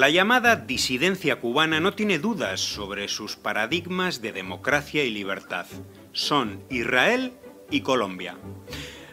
La 0.00 0.08
llamada 0.08 0.56
disidencia 0.56 1.40
cubana 1.40 1.78
no 1.78 1.92
tiene 1.92 2.18
dudas 2.18 2.60
sobre 2.60 3.06
sus 3.06 3.36
paradigmas 3.36 4.22
de 4.22 4.32
democracia 4.32 5.04
y 5.04 5.10
libertad. 5.10 5.66
Son 6.12 6.64
Israel 6.70 7.34
y 7.68 7.82
Colombia. 7.82 8.38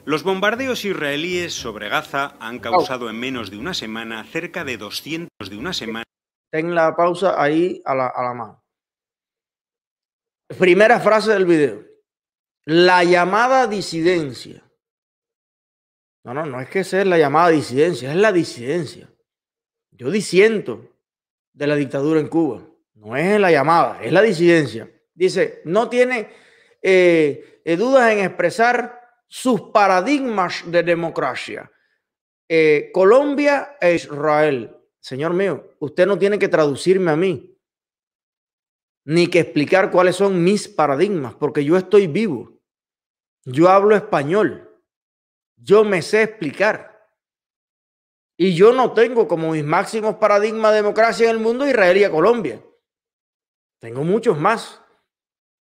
Los 0.05 0.23
bombardeos 0.23 0.85
israelíes 0.85 1.53
sobre 1.53 1.89
Gaza 1.89 2.37
han 2.39 2.59
causado 2.59 3.09
en 3.09 3.19
menos 3.19 3.51
de 3.51 3.57
una 3.57 3.73
semana 3.73 4.23
cerca 4.23 4.63
de 4.63 4.77
200 4.77 5.49
de 5.49 5.57
una 5.57 5.73
semana. 5.73 6.05
Ten 6.53 6.73
la 6.73 6.95
pausa 6.95 7.35
ahí 7.37 7.81
a 7.83 7.93
la, 7.93 8.07
a 8.07 8.23
la 8.23 8.33
mano. 8.33 8.63
Primera 10.57 11.01
frase 11.01 11.33
del 11.33 11.45
video. 11.45 11.83
La 12.63 13.03
llamada 13.03 13.67
disidencia. 13.67 14.63
No, 16.23 16.33
no, 16.33 16.45
no 16.45 16.61
es 16.61 16.69
que 16.69 16.85
sea 16.85 17.03
la 17.03 17.17
llamada 17.17 17.49
disidencia, 17.49 18.09
es 18.09 18.17
la 18.17 18.31
disidencia. 18.31 19.09
Yo 19.97 20.11
disiento 20.11 20.91
de 21.53 21.65
la 21.65 21.75
dictadura 21.75 22.19
en 22.19 22.27
Cuba. 22.27 22.61
No 22.93 23.15
es 23.15 23.39
la 23.39 23.51
llamada, 23.51 24.03
es 24.03 24.11
la 24.11 24.21
disidencia. 24.21 24.89
Dice, 25.13 25.61
no 25.65 25.89
tiene 25.89 26.29
eh, 26.81 27.61
eh, 27.65 27.75
dudas 27.75 28.11
en 28.11 28.19
expresar 28.19 29.01
sus 29.27 29.71
paradigmas 29.71 30.63
de 30.67 30.83
democracia. 30.83 31.71
Eh, 32.47 32.91
Colombia 32.93 33.75
e 33.81 33.95
Israel. 33.95 34.75
Señor 34.99 35.33
mío, 35.33 35.75
usted 35.79 36.05
no 36.05 36.19
tiene 36.19 36.37
que 36.37 36.47
traducirme 36.47 37.11
a 37.11 37.15
mí, 37.15 37.57
ni 39.05 39.27
que 39.27 39.39
explicar 39.39 39.89
cuáles 39.89 40.15
son 40.15 40.43
mis 40.43 40.67
paradigmas, 40.67 41.33
porque 41.33 41.63
yo 41.63 41.75
estoy 41.75 42.07
vivo. 42.07 42.59
Yo 43.45 43.69
hablo 43.69 43.95
español. 43.95 44.69
Yo 45.55 45.83
me 45.83 46.01
sé 46.01 46.23
explicar. 46.23 46.96
Y 48.37 48.55
yo 48.55 48.71
no 48.71 48.93
tengo 48.93 49.27
como 49.27 49.51
mis 49.51 49.63
máximos 49.63 50.15
paradigmas 50.15 50.71
de 50.71 50.77
democracia 50.77 51.25
en 51.25 51.35
el 51.35 51.41
mundo 51.41 51.67
Israel 51.67 51.97
y 51.97 52.03
a 52.03 52.11
Colombia. 52.11 52.63
Tengo 53.79 54.03
muchos 54.03 54.39
más. 54.39 54.81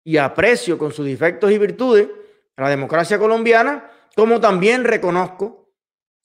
Y 0.05 0.19
aprecio 0.19 0.79
con 0.79 0.93
sus 0.93 1.07
defectos 1.07 1.51
y 1.51 1.59
virtudes 1.59 2.09
la 2.57 2.71
democracia 2.71 3.19
colombiana, 3.19 3.91
como 4.15 4.41
también 4.41 4.85
reconozco 4.85 5.75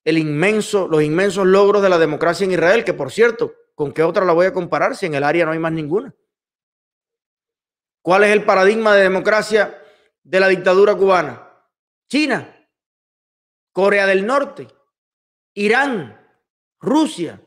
los 0.03 1.03
inmensos 1.03 1.45
logros 1.45 1.81
de 1.81 1.89
la 1.89 1.98
democracia 1.98 2.45
en 2.45 2.52
Israel, 2.52 2.83
que 2.83 2.94
por 2.94 3.11
cierto, 3.11 3.54
¿con 3.76 3.92
qué 3.92 4.04
otra 4.04 4.26
la 4.26 4.33
voy 4.33 4.45
a 4.45 4.54
comparar 4.54 4.95
si 4.95 5.06
en 5.06 5.16
el 5.16 5.23
área 5.23 5.45
no 5.45 5.52
hay 5.52 5.59
más 5.59 5.72
ninguna? 5.72 6.14
¿Cuál 8.02 8.23
es 8.23 8.31
el 8.31 8.45
paradigma 8.45 8.95
de 8.95 9.04
democracia 9.04 9.80
de 10.23 10.39
la 10.39 10.48
dictadura 10.48 10.95
cubana? 10.95 11.48
China, 12.09 12.67
Corea 13.72 14.08
del 14.08 14.26
Norte, 14.26 14.67
Irán, 15.54 16.20
Rusia. 16.82 17.42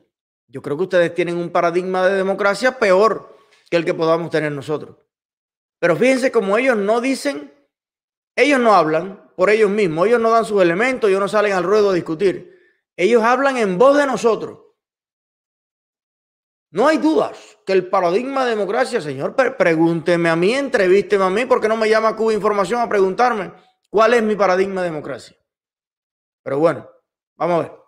Yo 0.47 0.63
creo 0.63 0.77
que 0.77 0.85
ustedes 0.85 1.15
tienen 1.15 1.37
un 1.37 1.51
paradigma 1.51 2.07
de 2.07 2.15
democracia 2.15 2.79
peor 2.79 3.37
que 3.69 3.77
el 3.77 3.85
que 3.85 3.95
podamos 3.95 4.31
tener 4.31 4.53
nosotros. 4.53 4.97
Pero 5.81 5.97
fíjense 5.97 6.31
como 6.31 6.57
ellos 6.57 6.77
no 6.77 7.01
dicen, 7.01 7.53
ellos 8.37 8.61
no 8.61 8.75
hablan 8.75 9.33
por 9.37 9.51
ellos 9.51 9.71
mismos, 9.71 10.07
ellos 10.07 10.21
no 10.21 10.31
dan 10.31 10.45
sus 10.45 10.63
elementos, 10.63 11.11
ellos 11.11 11.21
no 11.21 11.29
salen 11.29 11.53
al 11.53 11.65
ruedo 11.65 11.91
a 11.91 11.95
discutir. 11.95 12.55
Ellos 12.97 13.23
hablan 13.23 13.57
en 13.57 13.77
voz 13.77 13.97
de 13.97 14.07
nosotros. 14.07 14.61
No 16.71 16.89
hay 16.89 16.98
dudas 16.98 17.59
que 17.67 17.73
el 17.73 17.89
paradigma 17.89 18.45
de 18.45 18.51
democracia, 18.51 19.01
señor, 19.01 19.35
pregúnteme 19.35 20.29
a 20.29 20.37
mí, 20.37 20.55
entrevísteme 20.55 21.25
a 21.25 21.31
mí, 21.31 21.45
porque 21.47 21.69
no 21.69 21.77
me 21.77 21.89
llama 21.89 22.17
Cuba 22.17 22.33
Información 22.33 22.81
a 22.81 22.89
preguntarme 22.89 23.53
cuál 23.91 24.15
es 24.15 24.23
mi 24.23 24.35
paradigma 24.37 24.83
de 24.83 24.91
democracia. 24.91 25.37
Pero 26.43 26.59
bueno, 26.59 26.89
vamos 27.37 27.57
a 27.57 27.69
ver 27.69 27.84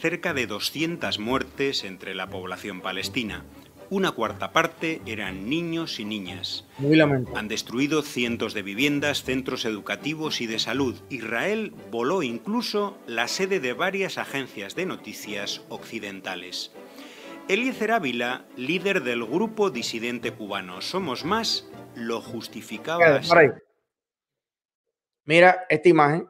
cerca 0.00 0.34
de 0.34 0.46
200 0.46 1.18
muertes 1.18 1.84
entre 1.84 2.14
la 2.14 2.28
población 2.28 2.80
palestina. 2.80 3.44
Una 3.88 4.12
cuarta 4.12 4.52
parte 4.52 5.00
eran 5.06 5.48
niños 5.48 6.00
y 6.00 6.04
niñas. 6.04 6.64
Muy 6.78 6.96
lamentable. 6.96 7.38
Han 7.38 7.48
destruido 7.48 8.02
cientos 8.02 8.52
de 8.52 8.62
viviendas, 8.62 9.22
centros 9.22 9.64
educativos 9.64 10.40
y 10.40 10.46
de 10.46 10.58
salud. 10.58 10.96
Israel 11.08 11.72
voló 11.90 12.22
incluso 12.22 12.98
la 13.06 13.28
sede 13.28 13.60
de 13.60 13.74
varias 13.74 14.18
agencias 14.18 14.74
de 14.74 14.86
noticias 14.86 15.62
occidentales. 15.68 16.72
Eliezer 17.48 17.92
Ávila, 17.92 18.44
líder 18.56 19.04
del 19.04 19.24
grupo 19.24 19.70
disidente 19.70 20.32
cubano 20.32 20.80
Somos 20.80 21.24
Más, 21.24 21.68
lo 21.94 22.20
justificaba 22.20 23.20
Mira 25.24 25.64
esta 25.68 25.88
imagen, 25.88 26.28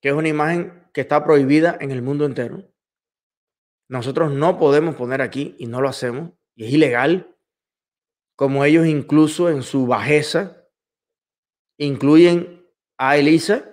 que 0.00 0.08
es 0.08 0.14
una 0.14 0.28
imagen 0.28 0.83
que 0.94 1.02
está 1.02 1.24
prohibida 1.24 1.76
en 1.80 1.90
el 1.90 2.00
mundo 2.00 2.24
entero. 2.24 2.62
Nosotros 3.88 4.32
no 4.32 4.58
podemos 4.58 4.94
poner 4.94 5.20
aquí 5.20 5.56
y 5.58 5.66
no 5.66 5.82
lo 5.82 5.88
hacemos 5.88 6.30
y 6.54 6.64
es 6.64 6.72
ilegal, 6.72 7.36
como 8.36 8.64
ellos 8.64 8.86
incluso 8.86 9.50
en 9.50 9.62
su 9.62 9.86
bajeza 9.86 10.64
incluyen 11.78 12.64
a 12.96 13.16
Elisa, 13.16 13.68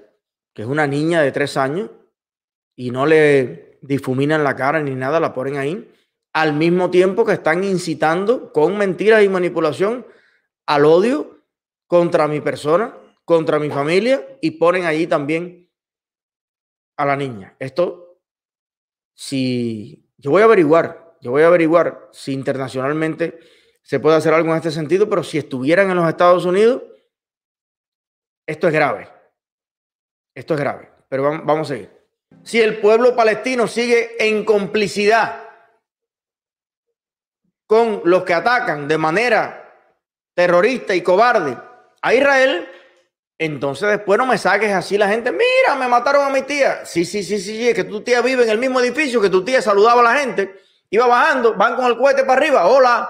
que 0.54 0.64
es 0.64 0.68
una 0.68 0.88
niña 0.88 1.22
de 1.22 1.32
tres 1.32 1.56
años, 1.58 1.92
y 2.76 2.90
no 2.90 3.06
le 3.06 3.78
difuminan 3.82 4.44
la 4.44 4.56
cara 4.56 4.82
ni 4.82 4.96
nada, 4.96 5.20
la 5.20 5.34
ponen 5.34 5.58
ahí, 5.58 5.92
al 6.34 6.54
mismo 6.54 6.90
tiempo 6.90 7.24
que 7.26 7.34
están 7.34 7.64
incitando 7.64 8.52
con 8.52 8.78
mentiras 8.78 9.24
y 9.24 9.30
manipulación 9.30 10.08
al 10.66 10.86
odio 10.86 11.46
contra 11.86 12.28
mi 12.28 12.42
persona, 12.42 12.96
contra 13.26 13.60
mi 13.60 13.70
familia, 13.70 14.26
y 14.42 14.52
ponen 14.52 14.86
allí 14.86 15.06
también 15.06 15.61
a 17.02 17.06
la 17.06 17.16
niña. 17.16 17.56
Esto, 17.58 18.20
si 19.14 20.08
yo 20.18 20.32
voy 20.32 20.42
a 20.42 20.46
averiguar, 20.46 21.18
yo 21.22 21.32
voy 21.32 21.44
a 21.44 21.48
averiguar 21.48 22.10
si 22.12 22.32
internacionalmente 22.34 23.40
se 23.82 24.00
puede 24.00 24.18
hacer 24.18 24.34
algo 24.34 24.52
en 24.52 24.58
este 24.58 24.72
sentido, 24.72 25.10
pero 25.10 25.24
si 25.24 25.40
estuvieran 25.40 25.90
en 25.90 25.98
los 25.98 26.08
Estados 26.08 26.46
Unidos, 26.46 26.84
esto 28.46 28.68
es 28.68 28.74
grave. 28.74 29.10
Esto 30.36 30.54
es 30.54 30.60
grave. 30.60 30.92
Pero 31.10 31.24
vamos, 31.24 31.46
vamos 31.46 31.72
a 31.72 31.74
seguir. 31.74 31.90
Si 32.44 32.62
el 32.62 32.80
pueblo 32.80 33.16
palestino 33.16 33.68
sigue 33.68 34.16
en 34.20 34.46
complicidad 34.46 35.50
con 37.66 38.02
los 38.06 38.24
que 38.24 38.34
atacan 38.34 38.88
de 38.88 38.98
manera 38.98 39.74
terrorista 40.36 40.94
y 40.94 41.02
cobarde 41.02 41.58
a 42.02 42.14
Israel, 42.14 42.68
entonces 43.42 43.90
después 43.90 44.20
no 44.20 44.28
me 44.28 44.38
saques 44.38 44.72
así 44.72 45.00
la 45.00 45.08
gente, 45.08 45.32
mira, 45.32 45.76
me 45.76 45.88
mataron 45.88 46.24
a 46.24 46.30
mi 46.30 46.44
tía. 46.44 46.86
Sí, 46.86 47.04
sí, 47.04 47.24
sí, 47.24 47.40
sí, 47.40 47.68
es 47.68 47.74
que 47.74 47.84
tu 47.84 48.02
tía 48.02 48.22
vive 48.22 48.44
en 48.44 48.52
el 48.52 48.60
mismo 48.60 48.80
edificio, 48.80 49.20
que 49.20 49.32
tu 49.32 49.44
tía 49.44 49.64
saludaba 49.64 50.02
a 50.02 50.14
la 50.14 50.20
gente, 50.20 50.62
iba 50.92 51.08
bajando, 51.08 51.56
van 51.56 51.76
con 51.76 51.86
el 51.86 51.98
cohete 51.98 52.24
para 52.24 52.34
arriba, 52.40 52.68
hola. 52.68 53.10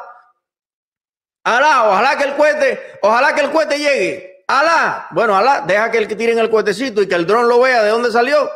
Alá, 1.44 1.90
ojalá 1.90 2.18
que 2.18 2.24
el 2.24 2.36
cohete, 2.38 2.80
ojalá 3.02 3.36
que 3.36 3.42
el 3.42 3.52
cohete 3.52 3.78
llegue. 3.78 4.46
Alá, 4.48 5.10
bueno, 5.12 5.36
alá, 5.36 5.66
deja 5.68 5.92
que 5.92 5.98
el 5.98 6.08
que 6.08 6.16
tiren 6.16 6.40
el 6.40 6.50
cohetecito 6.50 7.02
y 7.02 7.10
que 7.10 7.16
el 7.16 7.28
dron 7.28 7.50
lo 7.50 7.60
vea 7.60 7.84
de 7.84 7.90
dónde 7.90 8.10
salió 8.10 8.50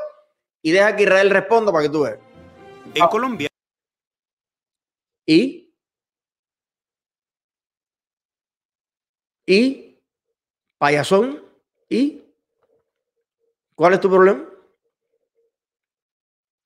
y 0.61 0.71
deja 0.71 0.95
que 0.95 1.03
Israel 1.03 1.29
responda 1.29 1.73
para 1.73 1.83
que 1.83 1.89
tú 1.89 2.03
veas. 2.03 2.19
En 2.93 3.03
ah. 3.03 3.09
Colombia. 3.09 3.49
¿Y? 5.25 5.75
¿Y? 9.45 9.99
Payasón. 10.77 11.44
¿Y 11.89 12.23
cuál 13.75 13.93
es 13.93 13.99
tu 13.99 14.09
problema? 14.09 14.49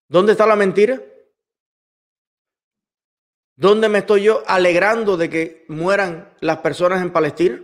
¿Dónde 0.08 0.32
está 0.32 0.46
la 0.46 0.56
mentira? 0.56 1.02
¿Dónde 3.56 3.90
me 3.90 4.00
estoy 4.00 4.24
yo 4.24 4.44
alegrando 4.48 5.18
de 5.18 5.30
que 5.30 5.66
mueran 5.68 6.34
las 6.40 6.60
personas 6.60 7.02
en 7.02 7.12
Palestina? 7.12 7.62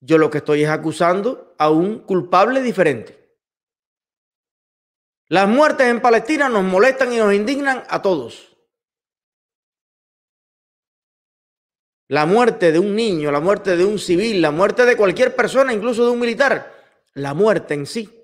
Yo 0.00 0.18
lo 0.18 0.30
que 0.30 0.38
estoy 0.38 0.64
es 0.64 0.68
acusando 0.68 1.54
a 1.58 1.70
un 1.70 2.00
culpable 2.00 2.60
diferente. 2.60 3.38
Las 5.28 5.48
muertes 5.48 5.86
en 5.86 6.00
Palestina 6.00 6.48
nos 6.48 6.64
molestan 6.64 7.12
y 7.12 7.16
nos 7.16 7.32
indignan 7.34 7.84
a 7.88 8.02
todos. 8.02 8.55
La 12.08 12.26
muerte 12.26 12.72
de 12.72 12.78
un 12.78 12.94
niño, 12.94 13.30
la 13.30 13.40
muerte 13.40 13.76
de 13.76 13.84
un 13.84 13.98
civil, 13.98 14.40
la 14.40 14.50
muerte 14.50 14.84
de 14.84 14.96
cualquier 14.96 15.34
persona, 15.34 15.72
incluso 15.72 16.04
de 16.04 16.12
un 16.12 16.20
militar, 16.20 16.72
la 17.14 17.34
muerte 17.34 17.74
en 17.74 17.86
sí 17.86 18.16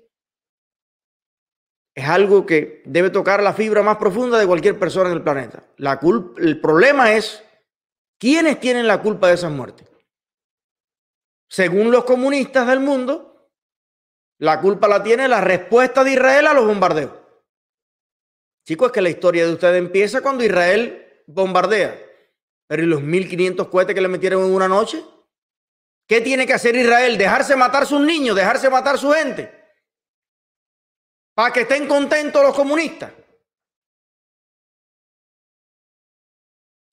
es 1.95 2.05
algo 2.05 2.45
que 2.45 2.81
debe 2.85 3.09
tocar 3.09 3.43
la 3.43 3.53
fibra 3.53 3.83
más 3.83 3.97
profunda 3.97 4.39
de 4.39 4.47
cualquier 4.47 4.79
persona 4.79 5.09
en 5.09 5.17
el 5.17 5.23
planeta. 5.23 5.63
La 5.77 5.99
el 6.37 6.59
problema 6.59 7.13
es 7.13 7.43
quiénes 8.17 8.59
tienen 8.59 8.87
la 8.87 9.01
culpa 9.01 9.27
de 9.27 9.35
esas 9.35 9.51
muertes. 9.51 9.87
Según 11.49 11.91
los 11.91 12.03
comunistas 12.03 12.65
del 12.67 12.79
mundo, 12.79 13.51
la 14.39 14.59
culpa 14.59 14.87
la 14.87 15.03
tiene 15.03 15.27
la 15.27 15.41
respuesta 15.41 16.03
de 16.03 16.13
Israel 16.13 16.47
a 16.47 16.53
los 16.53 16.65
bombardeos. 16.65 17.11
Chicos, 18.65 18.87
es 18.87 18.93
que 18.93 19.01
la 19.01 19.09
historia 19.09 19.45
de 19.45 19.53
ustedes 19.53 19.77
empieza 19.77 20.21
cuando 20.21 20.43
Israel 20.43 21.23
bombardea. 21.27 21.99
Pero 22.73 22.85
¿y 22.85 22.87
los 22.87 23.03
1500 23.03 23.67
cohetes 23.67 23.93
que 23.93 24.01
le 24.01 24.07
metieron 24.07 24.45
en 24.45 24.51
una 24.51 24.67
noche? 24.67 25.05
¿Qué 26.07 26.21
tiene 26.21 26.47
que 26.47 26.55
hacer 26.55 26.75
Israel? 26.75 27.19
¿Dejarse 27.19 27.55
matar 27.55 27.85
sus 27.85 28.01
niños? 28.01 28.35
¿Dejarse 28.35 28.67
matar 28.67 28.97
su 28.97 29.11
gente? 29.11 29.53
Para 31.35 31.53
que 31.53 31.61
estén 31.61 31.87
contentos 31.87 32.41
los 32.41 32.55
comunistas. 32.55 33.13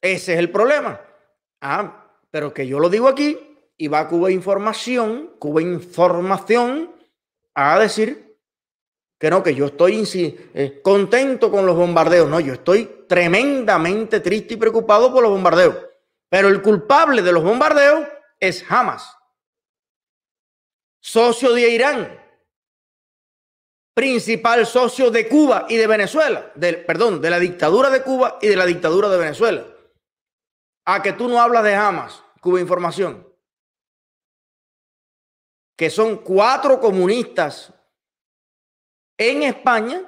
Ese 0.02 0.34
es 0.34 0.38
el 0.38 0.50
problema. 0.50 1.00
Ah, 1.62 2.12
pero 2.30 2.52
que 2.52 2.66
yo 2.66 2.78
lo 2.78 2.90
digo 2.90 3.08
aquí 3.08 3.38
y 3.78 3.88
va 3.88 4.06
Cuba 4.06 4.30
Información, 4.30 5.34
Cuba 5.38 5.62
Información 5.62 6.94
a 7.54 7.78
decir 7.78 8.29
que 9.20 9.28
no, 9.28 9.42
que 9.42 9.54
yo 9.54 9.66
estoy 9.66 10.02
eh, 10.54 10.80
contento 10.82 11.50
con 11.50 11.66
los 11.66 11.76
bombardeos. 11.76 12.26
No, 12.26 12.40
yo 12.40 12.54
estoy 12.54 13.04
tremendamente 13.06 14.20
triste 14.20 14.54
y 14.54 14.56
preocupado 14.56 15.12
por 15.12 15.22
los 15.22 15.30
bombardeos. 15.30 15.76
Pero 16.30 16.48
el 16.48 16.62
culpable 16.62 17.20
de 17.20 17.32
los 17.32 17.44
bombardeos 17.44 18.08
es 18.38 18.64
Hamas, 18.70 19.14
socio 21.02 21.52
de 21.52 21.68
Irán, 21.68 22.18
principal 23.92 24.64
socio 24.64 25.10
de 25.10 25.28
Cuba 25.28 25.66
y 25.68 25.76
de 25.76 25.86
Venezuela, 25.86 26.50
perdón, 26.86 27.20
de 27.20 27.28
la 27.28 27.38
dictadura 27.38 27.90
de 27.90 28.02
Cuba 28.02 28.38
y 28.40 28.46
de 28.46 28.56
la 28.56 28.64
dictadura 28.64 29.10
de 29.10 29.18
Venezuela. 29.18 29.66
A 30.86 31.02
que 31.02 31.12
tú 31.12 31.28
no 31.28 31.38
hablas 31.42 31.64
de 31.64 31.74
Hamas, 31.74 32.24
Cuba 32.40 32.58
Información, 32.58 33.28
que 35.76 35.90
son 35.90 36.16
cuatro 36.18 36.80
comunistas 36.80 37.74
en 39.20 39.42
España 39.42 40.00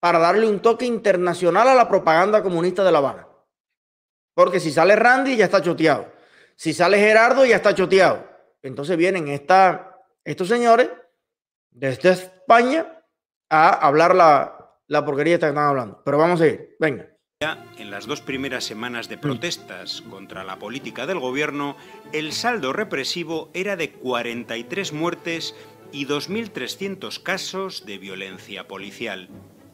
para 0.00 0.18
darle 0.18 0.48
un 0.48 0.60
toque 0.60 0.86
internacional 0.86 1.68
a 1.68 1.74
la 1.74 1.86
propaganda 1.86 2.42
comunista 2.42 2.82
de 2.82 2.90
La 2.90 2.98
Habana. 2.98 3.28
Porque 4.34 4.58
si 4.60 4.72
sale 4.72 4.96
Randy 4.96 5.36
ya 5.36 5.44
está 5.44 5.60
choteado. 5.60 6.10
Si 6.56 6.72
sale 6.72 6.98
Gerardo 6.98 7.44
ya 7.44 7.56
está 7.56 7.74
choteado. 7.74 8.26
Entonces 8.62 8.96
vienen 8.96 9.28
esta, 9.28 9.98
estos 10.24 10.48
señores 10.48 10.88
desde 11.70 12.10
España 12.10 13.04
a 13.50 13.68
hablar 13.86 14.14
la, 14.14 14.74
la 14.86 15.04
porquería 15.04 15.38
que 15.38 15.46
están 15.46 15.58
hablando. 15.58 16.02
Pero 16.02 16.16
vamos 16.16 16.40
a 16.40 16.46
ir. 16.46 16.76
Venga. 16.80 17.10
En 17.78 17.90
las 17.90 18.06
dos 18.06 18.20
primeras 18.20 18.64
semanas 18.64 19.08
de 19.08 19.16
protestas 19.16 20.02
contra 20.02 20.44
la 20.44 20.58
política 20.58 21.06
del 21.06 21.18
gobierno, 21.18 21.74
el 22.12 22.32
saldo 22.32 22.74
represivo 22.74 23.50
era 23.54 23.76
de 23.76 23.92
43 23.92 24.92
muertes 24.92 25.54
y 25.92 26.06
2.300 26.06 27.22
casos 27.22 27.86
de 27.86 27.98
violencia 27.98 28.66
policial. 28.68 29.28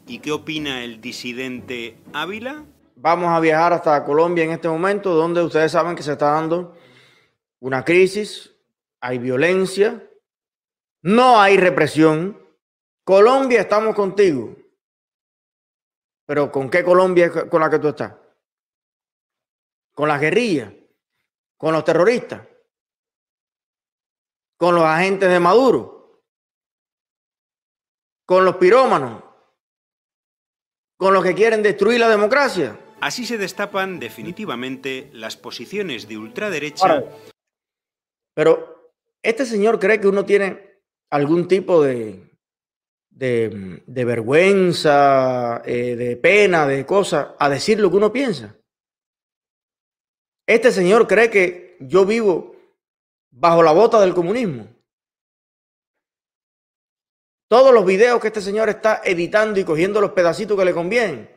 ¿Y 0.05 0.19
qué 0.19 0.31
opina 0.31 0.83
el 0.83 1.01
disidente 1.01 1.97
Ávila? 2.13 2.65
Vamos 2.95 3.29
a 3.29 3.39
viajar 3.39 3.73
hasta 3.73 4.03
Colombia 4.03 4.43
en 4.43 4.51
este 4.51 4.67
momento, 4.67 5.13
donde 5.13 5.43
ustedes 5.43 5.71
saben 5.71 5.95
que 5.95 6.03
se 6.03 6.13
está 6.13 6.31
dando 6.31 6.75
una 7.59 7.83
crisis, 7.83 8.55
hay 9.01 9.17
violencia, 9.17 10.03
no 11.01 11.39
hay 11.39 11.57
represión. 11.57 12.41
Colombia, 13.03 13.61
estamos 13.61 13.95
contigo. 13.95 14.55
Pero 16.25 16.51
¿con 16.51 16.69
qué 16.69 16.83
Colombia 16.83 17.31
con 17.49 17.61
la 17.61 17.69
que 17.69 17.79
tú 17.79 17.89
estás? 17.89 18.13
¿Con 19.93 20.09
las 20.09 20.19
guerrillas? 20.19 20.73
¿Con 21.57 21.73
los 21.73 21.83
terroristas? 21.83 22.41
¿Con 24.57 24.75
los 24.75 24.83
agentes 24.83 25.29
de 25.29 25.39
Maduro? 25.39 25.96
Con 28.27 28.43
los 28.43 28.57
pirómanos, 28.57 29.23
con 30.97 31.13
los 31.13 31.23
que 31.23 31.33
quieren 31.33 31.63
destruir 31.63 31.99
la 31.99 32.09
democracia. 32.09 32.77
Así 32.99 33.25
se 33.25 33.37
destapan 33.37 33.99
definitivamente 33.99 35.09
las 35.13 35.37
posiciones 35.37 36.07
de 36.07 36.17
ultraderecha. 36.17 37.03
pero 38.35 38.91
este 39.23 39.45
señor 39.45 39.79
cree 39.79 40.01
que 40.01 40.07
uno 40.07 40.25
tiene 40.25 40.81
algún 41.09 41.47
tipo 41.47 41.81
de, 41.81 42.29
de, 43.09 44.05
vergüenza, 44.05 45.61
eh, 45.65 45.95
de 45.95 46.17
pena, 46.17 46.67
de 46.67 46.85
cosas, 46.85 47.29
a 47.39 47.49
decir 47.49 47.79
lo 47.79 47.89
que 47.89 47.97
uno 47.97 48.11
piensa. 48.11 48.55
Este 50.45 50.71
señor 50.71 51.07
cree 51.07 51.29
que 51.29 51.77
yo 51.79 52.05
vivo 52.05 52.55
bajo 53.31 53.63
la 53.63 53.71
bota 53.71 54.01
del 54.01 54.13
comunismo. 54.13 54.67
Todos 57.47 57.73
los 57.73 57.85
videos 57.85 58.19
que 58.19 58.27
este 58.27 58.41
señor 58.41 58.69
está 58.69 59.01
editando 59.03 59.59
y 59.59 59.63
cogiendo 59.63 60.01
los 60.01 60.11
pedacitos 60.11 60.57
que 60.57 60.65
le 60.65 60.73
convienen 60.73 61.29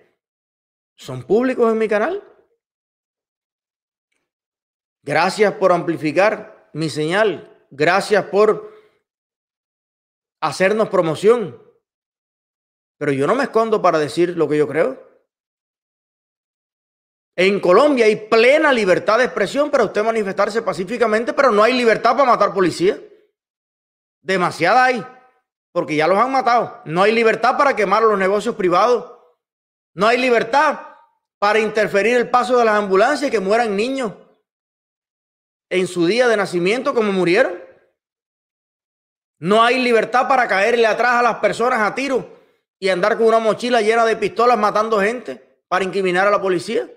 son 0.97 1.23
públicos 1.23 1.71
en 1.73 1.79
mi 1.79 1.89
canal. 1.89 2.23
Gracias 5.03 5.55
por 5.55 5.73
amplificar 5.73 6.69
mi 6.75 6.91
señal. 6.91 7.67
Gracias 7.71 8.25
por 8.27 8.71
hacernos 10.41 10.89
promoción. 10.89 11.63
Pero 12.99 13.13
yo 13.13 13.27
no 13.27 13.35
me 13.35 13.45
escondo 13.45 13.81
para 13.81 13.99
decir 13.99 14.37
lo 14.37 14.49
que 14.49 14.59
yo 14.59 14.69
creo. 14.69 15.09
En 17.37 17.61
Colombia 17.61 18.05
hay 18.05 18.17
plena 18.17 18.73
libertad 18.73 19.17
de 19.19 19.25
expresión 19.25 19.71
para 19.71 19.85
usted 19.85 20.05
manifestarse 20.05 20.61
pacíficamente, 20.61 21.33
pero 21.33 21.51
no 21.51 21.63
hay 21.63 21.73
libertad 21.73 22.13
para 22.13 22.31
matar 22.31 22.53
policía. 22.53 23.01
Demasiada 24.21 24.85
hay 24.85 25.07
porque 25.73 25.97
ya 25.97 26.07
los 26.07 26.19
han 26.19 26.33
matado. 26.33 26.81
No 26.85 27.03
hay 27.03 27.13
libertad 27.13 27.57
para 27.57 27.77
quemar 27.77 28.03
los 28.03 28.19
negocios 28.19 28.55
privados. 28.55 29.13
No 29.95 30.07
hay 30.07 30.19
libertad 30.19 30.81
para 31.39 31.59
interferir 31.59 32.17
el 32.17 32.29
paso 32.29 32.59
de 32.59 32.65
las 32.65 32.75
ambulancias 32.75 33.29
y 33.29 33.31
que 33.31 33.41
mueran 33.41 33.77
niños 33.77 34.13
en 35.71 35.87
su 35.87 36.07
día 36.07 36.29
de 36.29 36.37
nacimiento 36.37 36.95
como 36.95 37.13
murieron. 37.13 37.59
No 39.39 39.63
hay 39.63 39.83
libertad 39.83 40.29
para 40.29 40.47
caerle 40.47 40.87
atrás 40.87 41.13
a 41.13 41.23
las 41.23 41.37
personas 41.37 41.81
a 41.81 41.95
tiro 41.95 42.29
y 42.79 42.89
andar 42.89 43.17
con 43.17 43.29
una 43.29 43.39
mochila 43.39 43.81
llena 43.81 44.05
de 44.05 44.17
pistolas 44.17 44.59
matando 44.59 45.01
gente 45.01 45.63
para 45.69 45.85
incriminar 45.85 46.27
a 46.27 46.31
la 46.31 46.43
policía. 46.43 46.91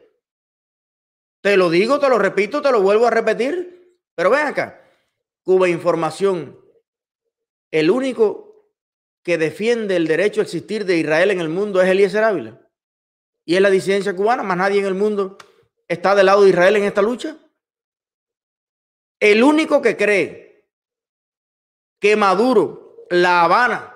Te 1.41 1.55
lo 1.57 1.69
digo, 1.69 1.99
te 1.99 2.09
lo 2.09 2.17
repito, 2.17 2.61
te 2.61 2.71
lo 2.71 2.81
vuelvo 2.81 3.07
a 3.07 3.11
repetir. 3.11 3.97
Pero 4.15 4.29
ven 4.29 4.47
acá, 4.47 4.81
Cuba 5.43 5.69
Información, 5.69 6.59
el 7.71 7.89
único 7.89 8.42
que 9.23 9.37
defiende 9.37 9.95
el 9.95 10.07
derecho 10.07 10.41
a 10.41 10.43
existir 10.43 10.85
de 10.85 10.97
Israel 10.97 11.31
en 11.31 11.39
el 11.39 11.49
mundo 11.49 11.81
es 11.81 11.89
Eliezer 11.89 12.23
Ávila. 12.23 12.59
Y 13.45 13.55
es 13.55 13.61
la 13.61 13.69
disidencia 13.69 14.15
cubana, 14.15 14.43
más 14.43 14.57
nadie 14.57 14.79
en 14.79 14.85
el 14.85 14.93
mundo 14.93 15.37
está 15.87 16.15
del 16.15 16.25
lado 16.25 16.43
de 16.43 16.49
Israel 16.49 16.75
en 16.75 16.83
esta 16.83 17.01
lucha. 17.01 17.37
El 19.19 19.43
único 19.43 19.81
que 19.81 19.95
cree 19.95 20.69
que 21.99 22.15
Maduro, 22.15 23.05
La 23.09 23.43
Habana 23.43 23.95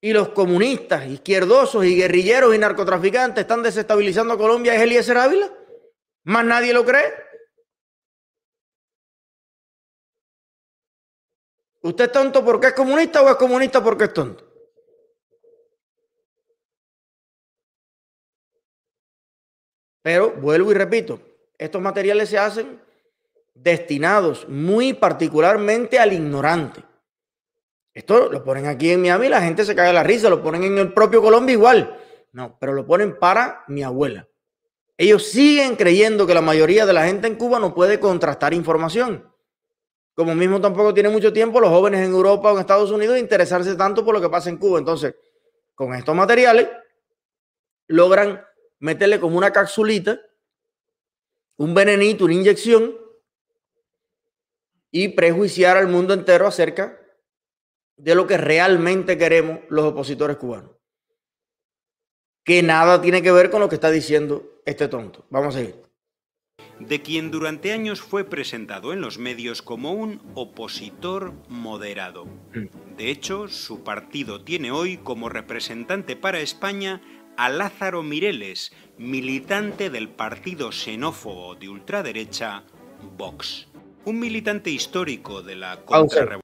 y 0.00 0.12
los 0.12 0.30
comunistas, 0.30 1.06
izquierdosos 1.06 1.84
y 1.84 1.96
guerrilleros 1.96 2.54
y 2.54 2.58
narcotraficantes 2.58 3.42
están 3.42 3.62
desestabilizando 3.62 4.34
a 4.34 4.38
Colombia 4.38 4.74
es 4.74 4.82
Eliezer 4.82 5.16
Ávila. 5.16 5.52
Más 6.24 6.44
nadie 6.44 6.72
lo 6.72 6.84
cree. 6.84 7.12
¿Usted 11.82 12.04
es 12.04 12.12
tonto 12.12 12.44
porque 12.44 12.68
es 12.68 12.72
comunista 12.74 13.22
o 13.22 13.28
es 13.28 13.36
comunista 13.36 13.82
porque 13.82 14.04
es 14.04 14.14
tonto? 14.14 14.48
Pero 20.02 20.32
vuelvo 20.32 20.70
y 20.72 20.74
repito, 20.74 21.20
estos 21.58 21.80
materiales 21.80 22.28
se 22.28 22.38
hacen 22.38 22.80
destinados 23.54 24.48
muy 24.48 24.94
particularmente 24.94 25.98
al 25.98 26.12
ignorante. 26.12 26.84
Esto 27.94 28.30
lo 28.30 28.42
ponen 28.42 28.66
aquí 28.66 28.90
en 28.90 29.02
Miami 29.02 29.28
la 29.28 29.42
gente 29.42 29.64
se 29.64 29.74
cae 29.74 29.92
la 29.92 30.02
risa, 30.02 30.30
lo 30.30 30.42
ponen 30.42 30.64
en 30.64 30.78
el 30.78 30.92
propio 30.92 31.20
Colombia 31.20 31.52
igual. 31.52 31.98
No, 32.32 32.56
pero 32.58 32.72
lo 32.72 32.86
ponen 32.86 33.18
para 33.18 33.64
mi 33.68 33.82
abuela. 33.82 34.26
Ellos 34.96 35.26
siguen 35.26 35.76
creyendo 35.76 36.26
que 36.26 36.34
la 36.34 36.40
mayoría 36.40 36.86
de 36.86 36.92
la 36.92 37.04
gente 37.04 37.26
en 37.26 37.36
Cuba 37.36 37.58
no 37.58 37.74
puede 37.74 38.00
contrastar 38.00 38.54
información. 38.54 39.31
Como 40.14 40.34
mismo 40.34 40.60
tampoco 40.60 40.92
tiene 40.92 41.08
mucho 41.08 41.32
tiempo 41.32 41.60
los 41.60 41.70
jóvenes 41.70 42.06
en 42.06 42.12
Europa 42.12 42.50
o 42.50 42.54
en 42.54 42.60
Estados 42.60 42.90
Unidos 42.90 43.18
interesarse 43.18 43.74
tanto 43.76 44.04
por 44.04 44.14
lo 44.14 44.20
que 44.20 44.28
pasa 44.28 44.50
en 44.50 44.58
Cuba. 44.58 44.78
Entonces, 44.78 45.14
con 45.74 45.94
estos 45.94 46.14
materiales, 46.14 46.68
logran 47.86 48.44
meterle 48.78 49.18
como 49.18 49.38
una 49.38 49.52
capsulita, 49.52 50.20
un 51.56 51.74
venenito, 51.74 52.24
una 52.26 52.34
inyección, 52.34 52.94
y 54.94 55.08
prejuiciar 55.08 55.78
al 55.78 55.88
mundo 55.88 56.12
entero 56.12 56.46
acerca 56.46 57.00
de 57.96 58.14
lo 58.14 58.26
que 58.26 58.36
realmente 58.36 59.16
queremos 59.16 59.60
los 59.70 59.86
opositores 59.86 60.36
cubanos. 60.36 60.72
Que 62.44 62.62
nada 62.62 63.00
tiene 63.00 63.22
que 63.22 63.32
ver 63.32 63.50
con 63.50 63.60
lo 63.60 63.68
que 63.70 63.76
está 63.76 63.90
diciendo 63.90 64.60
este 64.66 64.88
tonto. 64.88 65.24
Vamos 65.30 65.54
a 65.54 65.58
seguir 65.58 65.91
de 66.88 67.00
quien 67.00 67.30
durante 67.30 67.72
años 67.72 68.00
fue 68.00 68.24
presentado 68.24 68.92
en 68.92 69.00
los 69.00 69.18
medios 69.18 69.62
como 69.62 69.92
un 69.92 70.20
opositor 70.34 71.32
moderado. 71.48 72.26
Mm. 72.26 72.96
De 72.96 73.10
hecho, 73.10 73.48
su 73.48 73.82
partido 73.84 74.42
tiene 74.42 74.70
hoy 74.70 74.98
como 74.98 75.28
representante 75.28 76.16
para 76.16 76.40
España 76.40 77.00
a 77.36 77.48
Lázaro 77.48 78.02
Mireles, 78.02 78.72
militante 78.98 79.90
del 79.90 80.08
partido 80.08 80.72
xenófobo 80.72 81.54
de 81.54 81.68
ultraderecha 81.68 82.64
Vox. 83.16 83.68
Un 84.04 84.18
militante 84.18 84.70
histórico 84.70 85.42
de 85.42 85.56
la 85.56 85.84
contrarrevolución. 85.84 86.42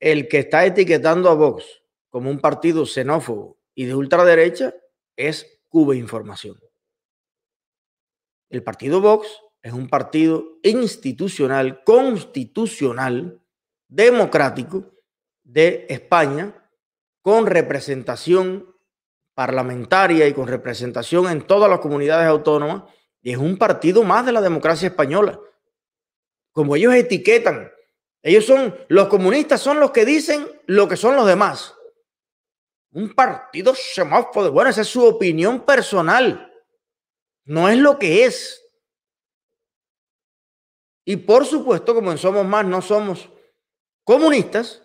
El 0.00 0.28
que 0.28 0.38
está 0.38 0.64
etiquetando 0.64 1.28
a 1.28 1.34
Vox 1.34 1.64
como 2.08 2.30
un 2.30 2.38
partido 2.38 2.86
xenófobo 2.86 3.58
y 3.74 3.84
de 3.84 3.94
ultraderecha 3.94 4.74
es 5.16 5.60
Cuba 5.68 5.96
Información. 5.96 6.56
El 8.50 8.62
partido 8.62 9.00
Vox 9.00 9.28
es 9.62 9.72
un 9.72 9.88
partido 9.88 10.58
institucional, 10.62 11.82
constitucional, 11.84 13.42
democrático 13.88 14.92
de 15.42 15.86
España, 15.88 16.54
con 17.22 17.46
representación 17.46 18.74
parlamentaria 19.34 20.26
y 20.26 20.32
con 20.32 20.46
representación 20.46 21.28
en 21.30 21.46
todas 21.46 21.68
las 21.70 21.80
comunidades 21.80 22.26
autónomas, 22.26 22.84
y 23.20 23.32
es 23.32 23.38
un 23.38 23.58
partido 23.58 24.02
más 24.02 24.24
de 24.24 24.32
la 24.32 24.40
democracia 24.40 24.88
española. 24.88 25.38
Como 26.52 26.76
ellos 26.76 26.94
etiquetan, 26.94 27.70
ellos 28.22 28.46
son, 28.46 28.74
los 28.88 29.08
comunistas 29.08 29.60
son 29.60 29.80
los 29.80 29.90
que 29.90 30.04
dicen 30.04 30.46
lo 30.66 30.88
que 30.88 30.96
son 30.96 31.16
los 31.16 31.26
demás. 31.26 31.74
Un 32.92 33.14
partido 33.14 33.74
semáforo, 33.74 34.50
bueno, 34.50 34.70
esa 34.70 34.80
es 34.80 34.88
su 34.88 35.04
opinión 35.04 35.64
personal, 35.64 36.47
no 37.48 37.68
es 37.68 37.78
lo 37.78 37.98
que 37.98 38.26
es. 38.26 38.62
Y 41.06 41.16
por 41.16 41.46
supuesto, 41.46 41.94
como 41.94 42.14
Somos 42.18 42.46
Más 42.46 42.66
no 42.66 42.82
somos 42.82 43.30
comunistas, 44.04 44.82